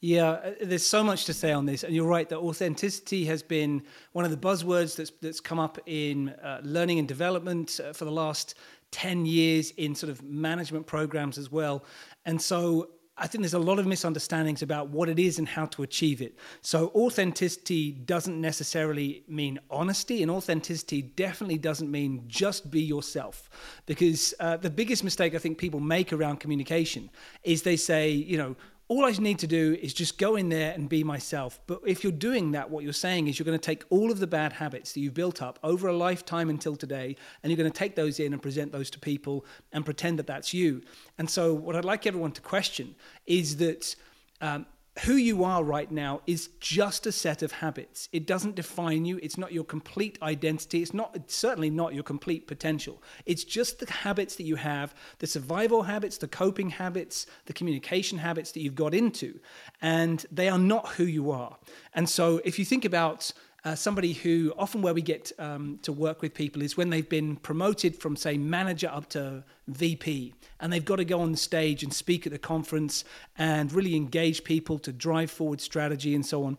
[0.00, 3.42] Yeah, uh, there's so much to say on this, and you're right that authenticity has
[3.42, 3.82] been
[4.12, 8.04] one of the buzzwords that's that's come up in uh, learning and development uh, for
[8.04, 8.54] the last
[8.90, 11.84] ten years in sort of management programs as well.
[12.26, 15.66] And so I think there's a lot of misunderstandings about what it is and how
[15.66, 16.36] to achieve it.
[16.62, 23.48] So, authenticity doesn't necessarily mean honesty, and authenticity definitely doesn't mean just be yourself.
[23.86, 27.08] Because uh, the biggest mistake I think people make around communication
[27.44, 28.56] is they say, you know,
[28.88, 31.58] all I need to do is just go in there and be myself.
[31.66, 34.20] But if you're doing that, what you're saying is you're going to take all of
[34.20, 37.70] the bad habits that you've built up over a lifetime until today, and you're going
[37.70, 40.82] to take those in and present those to people and pretend that that's you.
[41.16, 42.94] And so, what I'd like everyone to question
[43.26, 43.96] is that
[44.42, 44.66] um,
[45.00, 48.08] who you are right now is just a set of habits.
[48.12, 49.18] It doesn't define you.
[49.22, 50.82] It's not your complete identity.
[50.82, 53.02] It's not it's certainly not your complete potential.
[53.26, 58.18] It's just the habits that you have, the survival habits, the coping habits, the communication
[58.18, 59.40] habits that you've got into,
[59.82, 61.56] and they are not who you are.
[61.92, 63.32] And so if you think about
[63.64, 67.08] uh, somebody who often where we get um, to work with people is when they've
[67.08, 71.38] been promoted from say manager up to VP and they've got to go on the
[71.38, 73.04] stage and speak at the conference
[73.38, 76.58] and really engage people to drive forward strategy and so on.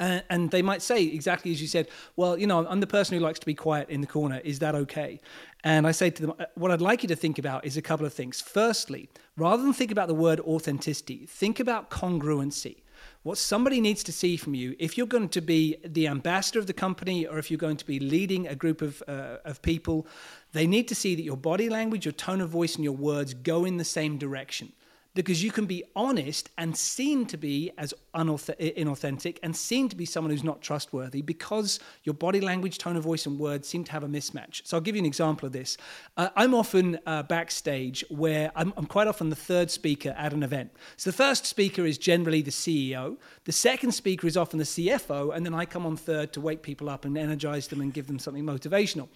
[0.00, 3.16] Uh, and they might say exactly as you said, well, you know, I'm the person
[3.16, 4.40] who likes to be quiet in the corner.
[4.44, 5.20] Is that okay?
[5.62, 7.82] And I say to them, uh, what I'd like you to think about is a
[7.82, 8.40] couple of things.
[8.40, 12.83] Firstly, rather than think about the word authenticity, think about congruency
[13.24, 16.66] what somebody needs to see from you, if you're going to be the ambassador of
[16.66, 20.06] the company or if you're going to be leading a group of, uh, of people,
[20.52, 23.32] they need to see that your body language, your tone of voice, and your words
[23.32, 24.72] go in the same direction
[25.14, 30.04] because you can be honest and seen to be as inauthentic and seen to be
[30.04, 33.92] someone who's not trustworthy because your body language, tone of voice, and words seem to
[33.92, 34.62] have a mismatch.
[34.64, 35.76] So I'll give you an example of this.
[36.16, 40.42] Uh, I'm often uh, backstage where I'm, I'm, quite often the third speaker at an
[40.42, 40.72] event.
[40.96, 45.34] So the first speaker is generally the CEO, the second speaker is often the CFO,
[45.34, 48.08] and then I come on third to wake people up and energize them and give
[48.08, 49.08] them something motivational.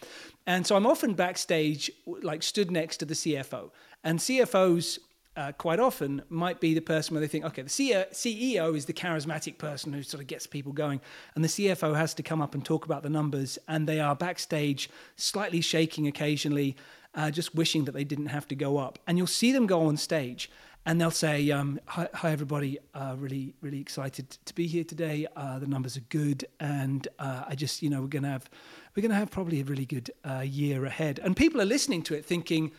[0.46, 3.70] And so I'm often backstage, like stood next to the CFO.
[4.04, 4.98] And CFOs
[5.38, 8.92] uh, quite often might be the person where they think, okay, the CEO is the
[8.92, 11.00] charismatic person who sort of gets people going,
[11.36, 14.16] and the CFO has to come up and talk about the numbers, and they are
[14.16, 16.76] backstage, slightly shaking occasionally,
[17.14, 18.98] uh, just wishing that they didn't have to go up.
[19.06, 20.50] And you'll see them go on stage,
[20.84, 25.28] and they'll say, um, hi, hi, everybody, uh, really, really excited to be here today.
[25.36, 28.50] Uh, the numbers are good, and uh, I just, you know, we're gonna have,
[28.96, 31.20] we're gonna have probably a really good uh, year ahead.
[31.22, 32.72] And people are listening to it, thinking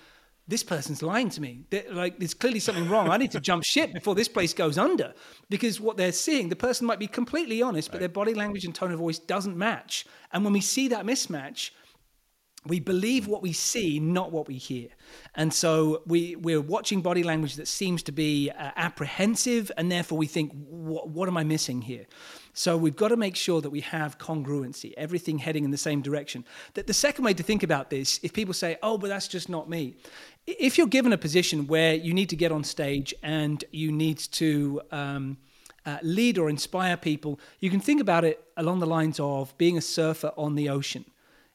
[0.49, 1.63] this person's lying to me.
[1.69, 3.09] They're, like, there's clearly something wrong.
[3.09, 5.13] I need to jump ship before this place goes under
[5.49, 7.99] because what they're seeing, the person might be completely honest, but right.
[7.99, 10.05] their body language and tone of voice doesn't match.
[10.33, 11.69] And when we see that mismatch,
[12.65, 14.89] we believe what we see, not what we hear.
[15.35, 20.17] And so we, we're watching body language that seems to be uh, apprehensive, and therefore
[20.17, 22.05] we think, what am I missing here?
[22.53, 26.01] So we've got to make sure that we have congruency, everything heading in the same
[26.01, 26.43] direction.
[26.73, 29.47] That the second way to think about this, if people say, oh, but that's just
[29.47, 29.95] not me,
[30.57, 34.17] if you're given a position where you need to get on stage and you need
[34.17, 35.37] to um,
[35.85, 39.77] uh, lead or inspire people, you can think about it along the lines of being
[39.77, 41.05] a surfer on the ocean.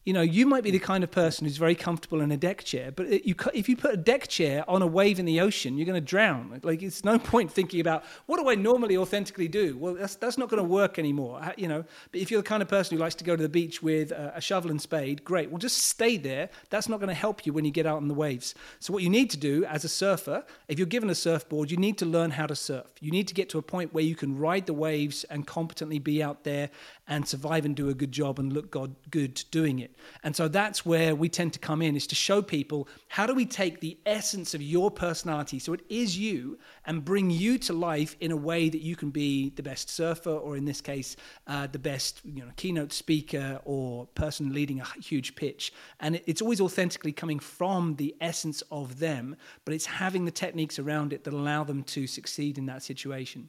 [0.05, 2.62] You know, you might be the kind of person who's very comfortable in a deck
[2.62, 5.79] chair, but you, if you put a deck chair on a wave in the ocean,
[5.79, 6.61] you're going to drown.
[6.62, 9.79] Like, it's no point thinking about what do I normally authentically do.
[9.79, 11.40] Well, that's that's not going to work anymore.
[11.57, 13.49] You know, but if you're the kind of person who likes to go to the
[13.49, 15.51] beach with a, a shovel and spade, great.
[15.51, 16.51] Well, just stay there.
[16.69, 18.55] That's not going to help you when you get out on the waves.
[18.81, 21.79] So, what you need to do as a surfer, if you're given a surfboard, you
[21.79, 22.87] need to learn how to surf.
[23.01, 25.99] You need to get to a point where you can ride the waves and competently
[25.99, 26.69] be out there
[27.07, 29.95] and survive and do a good job and look God good doing it.
[30.23, 33.35] And so that's where we tend to come in is to show people how do
[33.35, 37.73] we take the essence of your personality, so it is you, and bring you to
[37.73, 41.17] life in a way that you can be the best surfer, or in this case,
[41.47, 45.73] uh, the best you know keynote speaker or person leading a huge pitch.
[46.01, 50.79] And it's always authentically coming from the essence of them, but it's having the techniques
[50.79, 53.49] around it that allow them to succeed in that situation.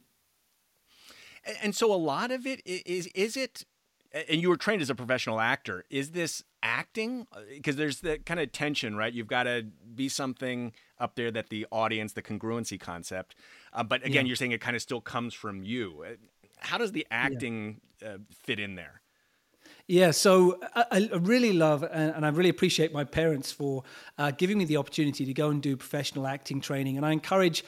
[1.62, 3.65] And so a lot of it is is it
[4.29, 5.84] and you were trained as a professional actor.
[5.89, 7.27] Is this acting?
[7.49, 9.12] Because uh, there's the kind of tension, right?
[9.12, 13.36] You've got to be something up there that the audience, the congruency concept.
[13.73, 14.29] Uh, but again, yeah.
[14.29, 16.05] you're saying it kind of still comes from you.
[16.08, 16.15] Uh,
[16.60, 18.10] how does the acting yeah.
[18.10, 19.01] uh, fit in there?
[19.88, 23.84] Yeah, so I, I, really love and I really appreciate my parents for
[24.17, 26.97] uh, giving me the opportunity to go and do professional acting training.
[26.97, 27.63] And I encourage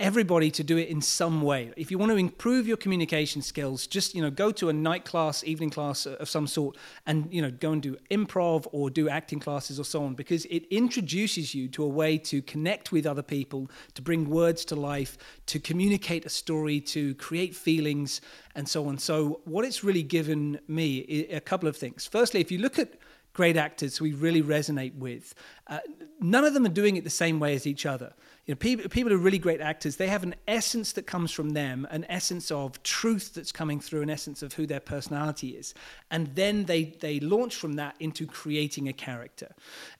[0.00, 1.70] everybody to do it in some way.
[1.76, 5.04] If you want to improve your communication skills, just you know go to a night
[5.04, 9.08] class, evening class of some sort, and you know go and do improv or do
[9.08, 13.06] acting classes or so on, because it introduces you to a way to connect with
[13.06, 18.22] other people, to bring words to life, to communicate a story, to create feelings,
[18.56, 18.98] and so on.
[18.98, 22.06] So what it's really given me a couple of things.
[22.06, 22.94] Firstly, if you look at
[23.32, 25.34] great actors we really resonate with.
[25.66, 25.78] Uh,
[26.20, 28.12] none of them are doing it the same way as each other.
[28.46, 29.96] You know, people, people are really great actors.
[29.96, 34.02] They have an essence that comes from them, an essence of truth that's coming through,
[34.02, 35.74] an essence of who their personality is,
[36.10, 39.54] and then they they launch from that into creating a character.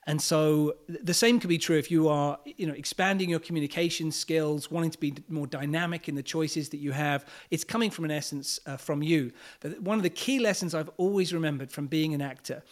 [0.07, 4.11] And so the same could be true if you are, you know, expanding your communication
[4.11, 7.25] skills, wanting to be more dynamic in the choices that you have.
[7.51, 9.31] It's coming from an essence uh, from you.
[9.59, 12.63] But one of the key lessons I've always remembered from being an actor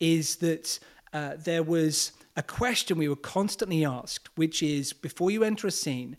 [0.00, 0.78] is that
[1.12, 5.72] uh, there was a question we were constantly asked, which is before you enter a
[5.72, 6.16] scene,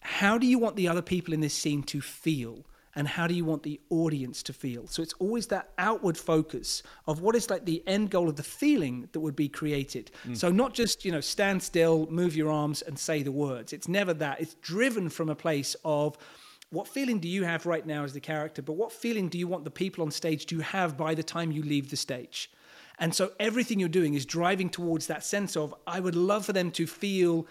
[0.00, 2.66] how do you want the other people in this scene to feel?
[2.94, 4.86] And how do you want the audience to feel?
[4.86, 8.42] So it's always that outward focus of what is like the end goal of the
[8.42, 10.10] feeling that would be created.
[10.26, 10.36] Mm.
[10.36, 13.72] So not just, you know, stand still, move your arms and say the words.
[13.72, 14.42] It's never that.
[14.42, 16.18] It's driven from a place of
[16.68, 19.48] what feeling do you have right now as the character, but what feeling do you
[19.48, 22.50] want the people on stage to have by the time you leave the stage?
[22.98, 26.52] And so everything you're doing is driving towards that sense of, I would love for
[26.52, 27.46] them to feel,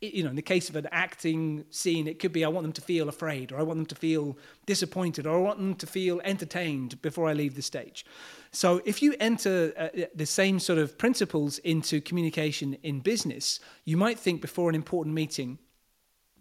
[0.00, 2.72] you know, in the case of an acting scene, it could be I want them
[2.72, 5.86] to feel afraid, or I want them to feel disappointed, or I want them to
[5.86, 8.06] feel entertained before I leave the stage.
[8.52, 13.96] So if you enter uh, the same sort of principles into communication in business, you
[13.96, 15.58] might think before an important meeting,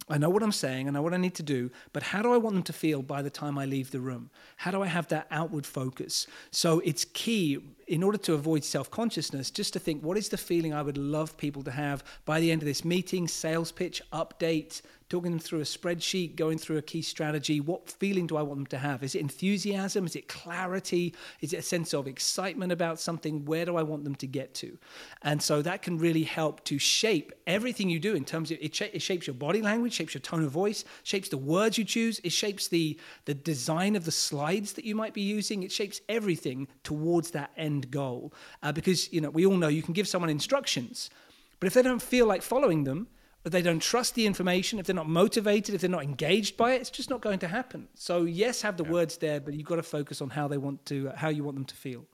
[0.09, 2.33] I know what I'm saying, I know what I need to do, but how do
[2.33, 4.29] I want them to feel by the time I leave the room?
[4.57, 6.27] How do I have that outward focus?
[6.51, 10.37] So it's key in order to avoid self consciousness, just to think what is the
[10.37, 14.01] feeling I would love people to have by the end of this meeting, sales pitch,
[14.11, 14.81] update,
[15.13, 17.59] talking them through a spreadsheet, going through a key strategy.
[17.59, 19.03] What feeling do I want them to have?
[19.03, 20.07] Is it enthusiasm?
[20.07, 21.13] Is it clarity?
[21.39, 23.45] Is it a sense of excitement about something?
[23.45, 24.75] Where do I want them to get to?
[25.21, 28.81] And so that can really help to shape everything you do in terms of it,
[28.81, 32.19] it shapes your body language, shapes your tone of voice, shapes the words you choose,
[32.23, 36.01] it shapes the, the design of the slides that you might be using, it shapes
[36.09, 38.33] everything towards that end goal.
[38.63, 41.11] Uh, because, you know, we all know you can give someone instructions,
[41.59, 43.07] but if they don't feel like following them,
[43.51, 46.81] they don't trust the information, if they're not motivated, if they're not engaged by it,
[46.81, 47.89] it's just not going to happen.
[47.93, 48.91] So yes, have the yeah.
[48.91, 51.55] words there, but you've got to focus on how they want to, how you want
[51.55, 52.05] them to feel.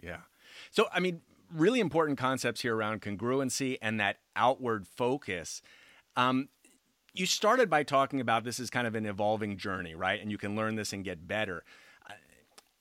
[0.00, 0.18] Yeah.
[0.70, 5.62] So I mean, really important concepts here around congruency and that outward focus.
[6.16, 6.48] Um,
[7.14, 10.20] you started by talking about this is kind of an evolving journey, right?
[10.20, 11.62] And you can learn this and get better.
[12.08, 12.14] Uh,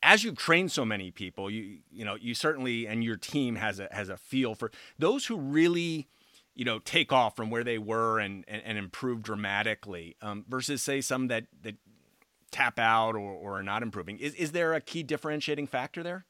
[0.02, 3.80] as you've trained so many people, you you know you certainly and your team has
[3.80, 6.08] a has a feel for those who really
[6.56, 10.82] you know, take off from where they were and and, and improve dramatically um, versus
[10.82, 11.76] say some that that
[12.52, 14.18] tap out or, or are not improving.
[14.20, 16.26] Is is there a key differentiating factor there?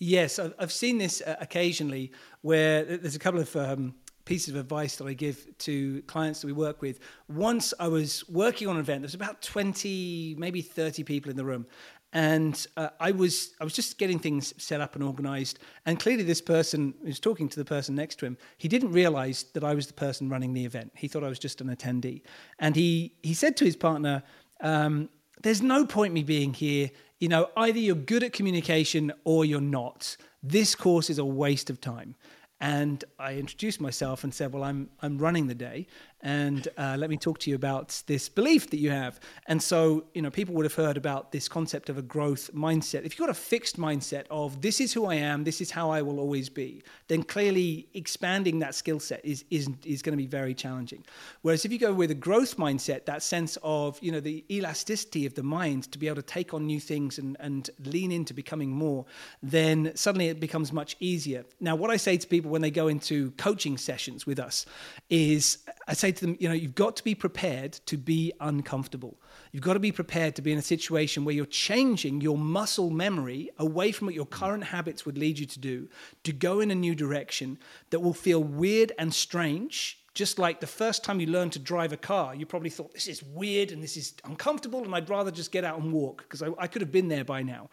[0.00, 3.94] Yes, I've seen this uh, occasionally where there's a couple of um,
[4.28, 7.00] pieces of advice that I give to clients that we work with.
[7.28, 11.44] Once I was working on an event, there's about 20, maybe 30 people in the
[11.44, 11.66] room.
[12.12, 15.58] And uh, I was I was just getting things set up and organized.
[15.84, 19.44] And clearly, this person was talking to the person next to him, he didn't realize
[19.52, 20.92] that I was the person running the event.
[20.94, 22.22] He thought I was just an attendee.
[22.58, 24.22] And he he said to his partner,
[24.62, 25.10] um,
[25.42, 29.60] "There's no point me being here you know, either you're good at communication or you're
[29.60, 30.16] not.
[30.42, 32.14] This course is a waste of time.
[32.60, 35.86] And I introduced myself and said, Well, I'm, I'm running the day
[36.20, 39.20] and uh, let me talk to you about this belief that you have.
[39.46, 43.04] And so, you know, people would have heard about this concept of a growth mindset.
[43.04, 45.90] If you've got a fixed mindset of this is who I am, this is how
[45.90, 50.22] I will always be, then clearly expanding that skill set is, is, is going to
[50.22, 51.04] be very challenging.
[51.42, 55.24] Whereas if you go with a growth mindset, that sense of, you know, the elasticity
[55.24, 58.34] of the mind to be able to take on new things and, and lean into
[58.34, 59.04] becoming more,
[59.42, 61.44] then suddenly it becomes much easier.
[61.60, 64.66] Now, what I say to people when they go into coaching sessions with us
[65.10, 69.18] is I say to them, you know, you've got to be prepared to be uncomfortable.
[69.52, 72.90] You've got to be prepared to be in a situation where you're changing your muscle
[72.90, 75.88] memory away from what your current habits would lead you to do
[76.24, 77.58] to go in a new direction
[77.90, 80.00] that will feel weird and strange.
[80.14, 83.06] Just like the first time you learned to drive a car, you probably thought, this
[83.06, 86.42] is weird and this is uncomfortable, and I'd rather just get out and walk because
[86.42, 87.70] I, I could have been there by now.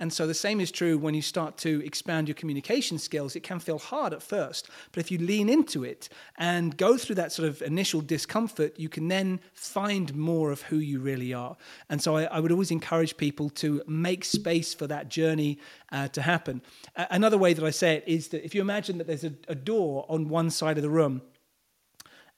[0.00, 3.36] And so the same is true when you start to expand your communication skills.
[3.36, 7.14] It can feel hard at first, but if you lean into it and go through
[7.16, 11.56] that sort of initial discomfort, you can then find more of who you really are.
[11.90, 15.60] And so I, I would always encourage people to make space for that journey
[15.92, 16.60] uh, to happen.
[16.96, 19.34] Uh, another way that I say it is that if you imagine that there's a,
[19.46, 21.22] a door on one side of the room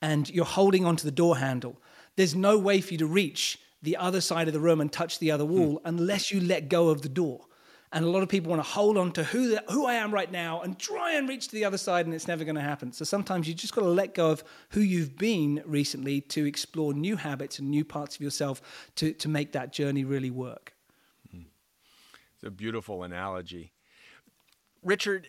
[0.02, 1.80] and you're holding onto the door handle,
[2.16, 5.18] there's no way for you to reach the other side of the room and touch
[5.18, 5.86] the other wall hmm.
[5.86, 7.46] unless you let go of the door.
[7.92, 10.12] And a lot of people want to hold on to who, the, who I am
[10.12, 12.60] right now and try and reach to the other side, and it's never going to
[12.60, 12.92] happen.
[12.92, 16.92] So sometimes you just got to let go of who you've been recently to explore
[16.92, 20.74] new habits and new parts of yourself to, to make that journey really work.
[22.36, 23.72] It's a beautiful analogy.
[24.82, 25.26] Richard,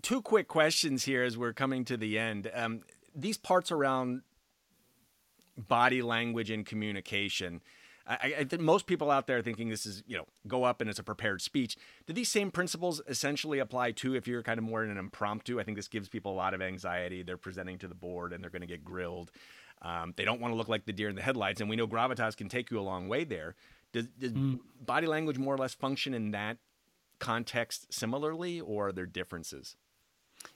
[0.00, 2.50] two quick questions here as we're coming to the end.
[2.54, 2.82] Um,
[3.14, 4.22] these parts around
[5.58, 7.60] body language and communication.
[8.06, 10.88] I, I, think most people out there thinking this is, you know, go up and
[10.88, 11.76] it's a prepared speech.
[12.06, 15.60] Do these same principles essentially apply too if you're kind of more in an impromptu?
[15.60, 17.22] I think this gives people a lot of anxiety.
[17.22, 19.30] They're presenting to the board and they're going to get grilled.
[19.82, 21.86] Um, they don't want to look like the deer in the headlights, and we know
[21.86, 23.54] gravitas can take you a long way there.
[23.92, 24.58] Does, does mm.
[24.80, 26.58] body language more or less function in that
[27.20, 29.76] context similarly, or are there differences?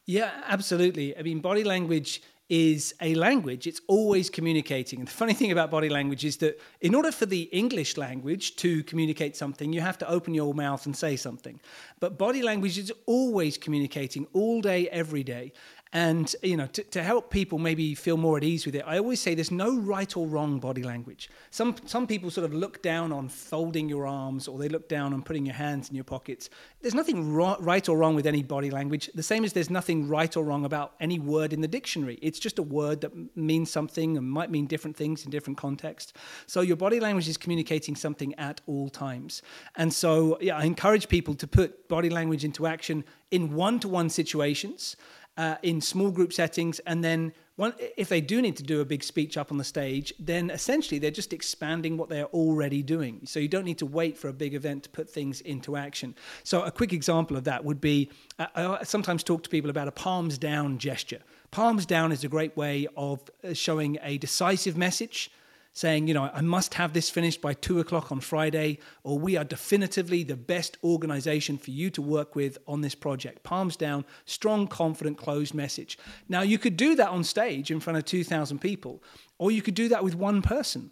[0.06, 1.16] Yeah, absolutely.
[1.16, 3.66] I mean, body language is a language.
[3.66, 4.98] It's always communicating.
[4.98, 8.56] And the funny thing about body language is that in order for the English language
[8.56, 11.60] to communicate something, you have to open your mouth and say something.
[12.00, 15.52] But body language is always communicating all day, every day.
[15.94, 18.96] And you know, to, to help people maybe feel more at ease with it, I
[18.96, 21.28] always say there's no right or wrong body language.
[21.50, 25.12] Some some people sort of look down on folding your arms, or they look down
[25.12, 26.48] on putting your hands in your pockets.
[26.80, 29.10] There's nothing ro- right or wrong with any body language.
[29.14, 32.18] The same as there's nothing right or wrong about any word in the dictionary.
[32.22, 36.14] It's just a word that means something and might mean different things in different contexts.
[36.46, 39.42] So your body language is communicating something at all times.
[39.76, 44.96] And so yeah, I encourage people to put body language into action in one-to-one situations
[45.36, 46.78] uh, in small group settings.
[46.80, 49.64] And then one, if they do need to do a big speech up on the
[49.64, 53.20] stage, then essentially they're just expanding what they're already doing.
[53.24, 56.14] So you don't need to wait for a big event to put things into action.
[56.44, 59.88] So a quick example of that would be uh, I sometimes talk to people about
[59.88, 61.20] a palms down gesture.
[61.50, 65.30] Palms down is a great way of uh, showing a decisive message
[65.72, 69.36] saying, you know, I must have this finished by two o'clock on Friday, or we
[69.36, 73.42] are definitively the best organization for you to work with on this project.
[73.42, 75.98] Palms down, strong, confident, closed message.
[76.28, 79.02] Now, you could do that on stage in front of 2,000 people,
[79.38, 80.90] or you could do that with one person.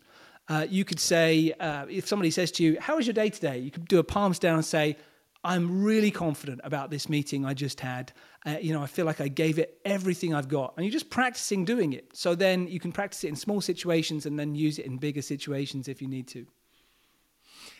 [0.48, 3.58] Uh, you could say, uh, if somebody says to you, How was your day today?
[3.58, 4.96] You could do a palms down and say,
[5.42, 8.12] I'm really confident about this meeting I just had.
[8.44, 10.74] Uh, you know, I feel like I gave it everything I've got.
[10.76, 12.10] And you're just practicing doing it.
[12.12, 15.22] So then you can practice it in small situations and then use it in bigger
[15.22, 16.46] situations if you need to.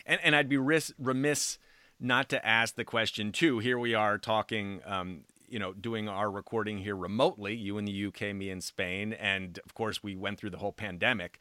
[0.06, 1.58] And, and I'd be ris- remiss
[1.98, 3.58] not to ask the question, too.
[3.58, 8.06] Here we are talking, um, you know, doing our recording here remotely, you in the
[8.06, 9.12] UK, me in Spain.
[9.12, 11.40] And of course, we went through the whole pandemic.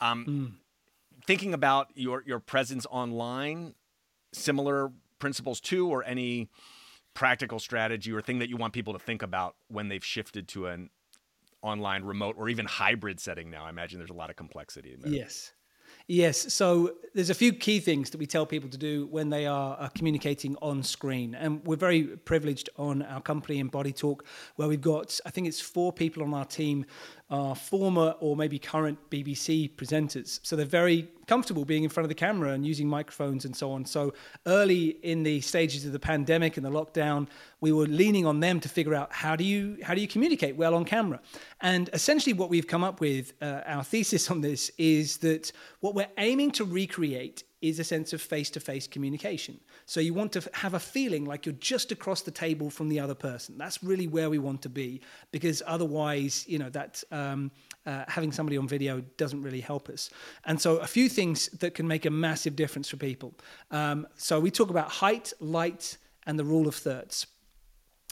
[0.00, 0.52] Um, mm.
[1.26, 3.74] Thinking about your, your presence online,
[4.32, 4.90] similar
[5.20, 6.48] principles too, or any
[7.14, 10.66] practical strategy or thing that you want people to think about when they've shifted to
[10.66, 10.90] an
[11.62, 13.66] online remote or even hybrid setting now?
[13.66, 15.12] I imagine there's a lot of complexity in there.
[15.12, 15.52] Yes.
[16.06, 16.52] Yes.
[16.54, 19.90] So there's a few key things that we tell people to do when they are
[19.90, 21.34] communicating on screen.
[21.34, 24.24] And we're very privileged on our company in Body Talk,
[24.56, 26.86] where we've got, I think it's four people on our team
[27.30, 30.40] are former or maybe current BBC presenters.
[30.42, 33.70] So they're very comfortable being in front of the camera and using microphones and so
[33.70, 33.84] on.
[33.84, 34.12] So
[34.46, 37.28] early in the stages of the pandemic and the lockdown,
[37.60, 40.56] we were leaning on them to figure out how do you how do you communicate
[40.56, 41.20] well on camera.
[41.60, 45.94] And essentially, what we've come up with, uh, our thesis on this is that what
[45.94, 49.60] we're aiming to recreate is a sense of face to face communication.
[49.86, 52.98] So you want to have a feeling like you're just across the table from the
[53.00, 53.58] other person.
[53.58, 55.00] That's really where we want to be
[55.30, 57.50] because otherwise, you know, that um,
[57.84, 60.10] uh, having somebody on video doesn't really help us.
[60.46, 63.34] And so a few things that can make a massive difference for people.
[63.70, 67.26] Um, so we talk about height, light, and the rule of thirds.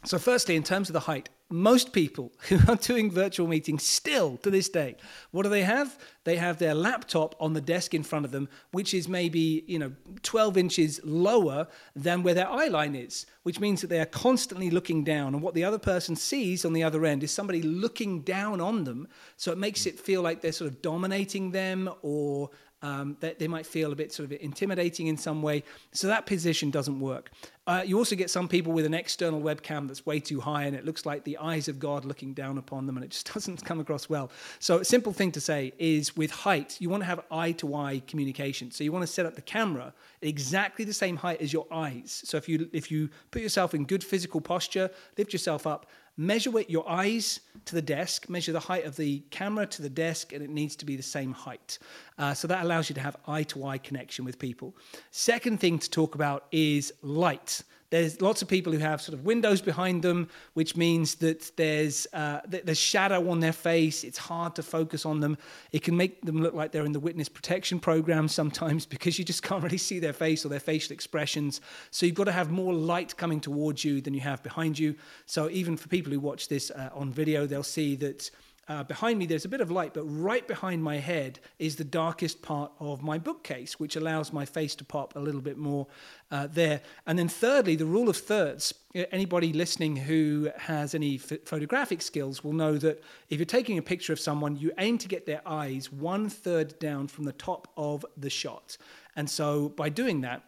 [0.04, 4.36] So, firstly, in terms of the height, most people who are doing virtual meetings still
[4.38, 4.96] to this day,
[5.30, 5.98] what do they have?
[6.24, 9.78] They have their laptop on the desk in front of them, which is maybe, you
[9.78, 9.92] know,
[10.22, 14.70] 12 inches lower than where their eye line is, which means that they are constantly
[14.70, 15.34] looking down.
[15.34, 18.84] And what the other person sees on the other end is somebody looking down on
[18.84, 19.08] them.
[19.36, 22.50] So it makes it feel like they're sort of dominating them or
[22.82, 25.64] um, that they might feel a bit sort of intimidating in some way.
[25.92, 27.30] So that position doesn't work.
[27.66, 30.74] Uh, you also get some people with an external webcam that's way too high and
[30.74, 33.62] it looks like the eyes of God looking down upon them and it just doesn't
[33.62, 34.30] come across well.
[34.58, 37.74] So a simple thing to say is with height, you want to have eye to
[37.74, 38.70] eye communication.
[38.70, 42.22] So you want to set up the camera exactly the same height as your eyes.
[42.24, 45.86] So if you if you put yourself in good physical posture, lift yourself up,
[46.18, 46.68] measure it.
[46.68, 50.42] your eyes to the desk, measure the height of the camera to the desk, and
[50.42, 51.78] it needs to be the same height.
[52.18, 54.74] Uh, so that allows you to have eye to eye connection with people.
[55.12, 57.62] Second thing to talk about is light.
[57.90, 62.06] There's lots of people who have sort of windows behind them, which means that there's
[62.12, 64.04] uh, there's shadow on their face.
[64.04, 65.38] It's hard to focus on them.
[65.72, 69.24] It can make them look like they're in the witness protection program sometimes because you
[69.24, 71.62] just can't really see their face or their facial expressions.
[71.90, 74.94] So you've got to have more light coming towards you than you have behind you.
[75.24, 78.30] So even for people who watch this uh, on video, they'll see that
[78.68, 81.84] uh, behind me, there's a bit of light, but right behind my head is the
[81.84, 85.86] darkest part of my bookcase, which allows my face to pop a little bit more
[86.30, 86.82] uh, there.
[87.06, 88.74] And then, thirdly, the rule of thirds.
[88.94, 93.82] Anybody listening who has any f- photographic skills will know that if you're taking a
[93.82, 97.68] picture of someone, you aim to get their eyes one third down from the top
[97.76, 98.76] of the shot.
[99.16, 100.42] And so, by doing that,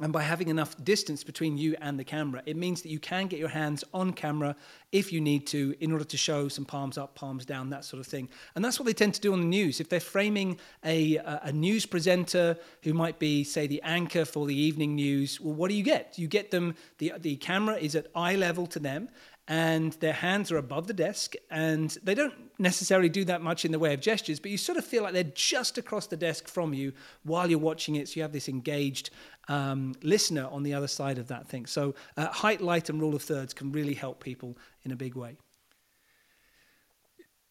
[0.00, 3.26] and by having enough distance between you and the camera, it means that you can
[3.26, 4.56] get your hands on camera
[4.90, 8.00] if you need to in order to show some palms up, palms down, that sort
[8.00, 8.30] of thing.
[8.54, 9.80] And that's what they tend to do on the news.
[9.80, 14.56] If they're framing a, a news presenter who might be, say, the anchor for the
[14.58, 16.18] evening news, well, what do you get?
[16.18, 19.10] You get them, the, the camera is at eye level to them,
[19.48, 23.72] and their hands are above the desk and they don't necessarily do that much in
[23.72, 26.46] the way of gestures but you sort of feel like they're just across the desk
[26.46, 26.92] from you
[27.24, 29.10] while you're watching it so you have this engaged
[29.48, 33.14] um, listener on the other side of that thing so uh, height light and rule
[33.14, 35.36] of thirds can really help people in a big way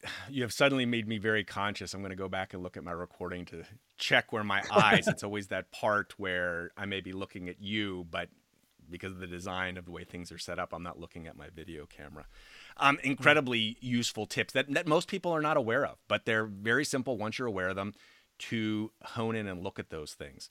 [0.30, 1.94] you have suddenly made me very conscious.
[1.94, 3.64] I'm going to go back and look at my recording to
[3.98, 5.08] check where my eyes.
[5.08, 8.30] it's always that part where I may be looking at you, but
[8.92, 11.36] because of the design of the way things are set up, I'm not looking at
[11.36, 12.26] my video camera.
[12.78, 16.86] Um, incredibly useful tips that, that most people are not aware of, but they're very
[16.86, 17.94] simple once you're aware of them
[18.39, 20.50] to hone in and look at those things.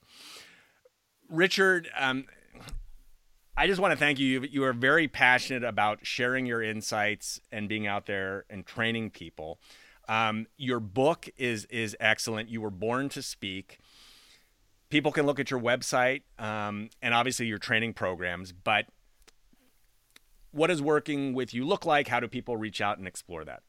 [1.28, 2.26] Richard, um,
[3.56, 4.42] I just want to thank you.
[4.42, 9.60] You are very passionate about sharing your insights and being out there and training people.
[10.08, 12.48] Um, your book is is excellent.
[12.48, 13.78] You were born to speak
[14.90, 18.86] people can look at your website um, and obviously your training programs, but
[20.50, 22.08] what does working with you look like?
[22.08, 23.62] How do people reach out and explore that?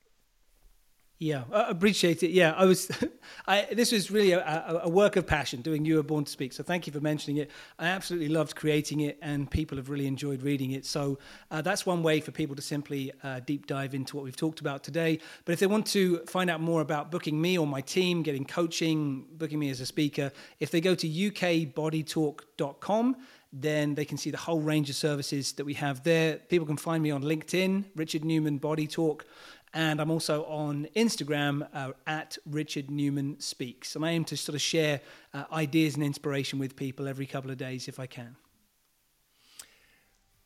[1.21, 2.31] Yeah, I appreciate it.
[2.31, 2.91] Yeah, I was.
[3.47, 6.51] I, this was really a, a, work of passion doing You Were Born to Speak.
[6.51, 7.51] So thank you for mentioning it.
[7.77, 10.83] I absolutely loved creating it, and people have really enjoyed reading it.
[10.83, 11.19] So
[11.51, 14.61] uh, that's one way for people to simply uh, deep dive into what we've talked
[14.61, 15.19] about today.
[15.45, 18.43] But if they want to find out more about booking me or my team, getting
[18.43, 23.15] coaching, booking me as a speaker, if they go to ukbodytalk.com
[23.53, 26.37] then they can see the whole range of services that we have there.
[26.37, 29.25] People can find me on LinkedIn, Richard Newman Body Talk,
[29.73, 33.95] and I'm also on Instagram uh, at Richard Newman Speaks.
[33.95, 35.01] And I aim to sort of share
[35.33, 38.35] uh, ideas and inspiration with people every couple of days if I can.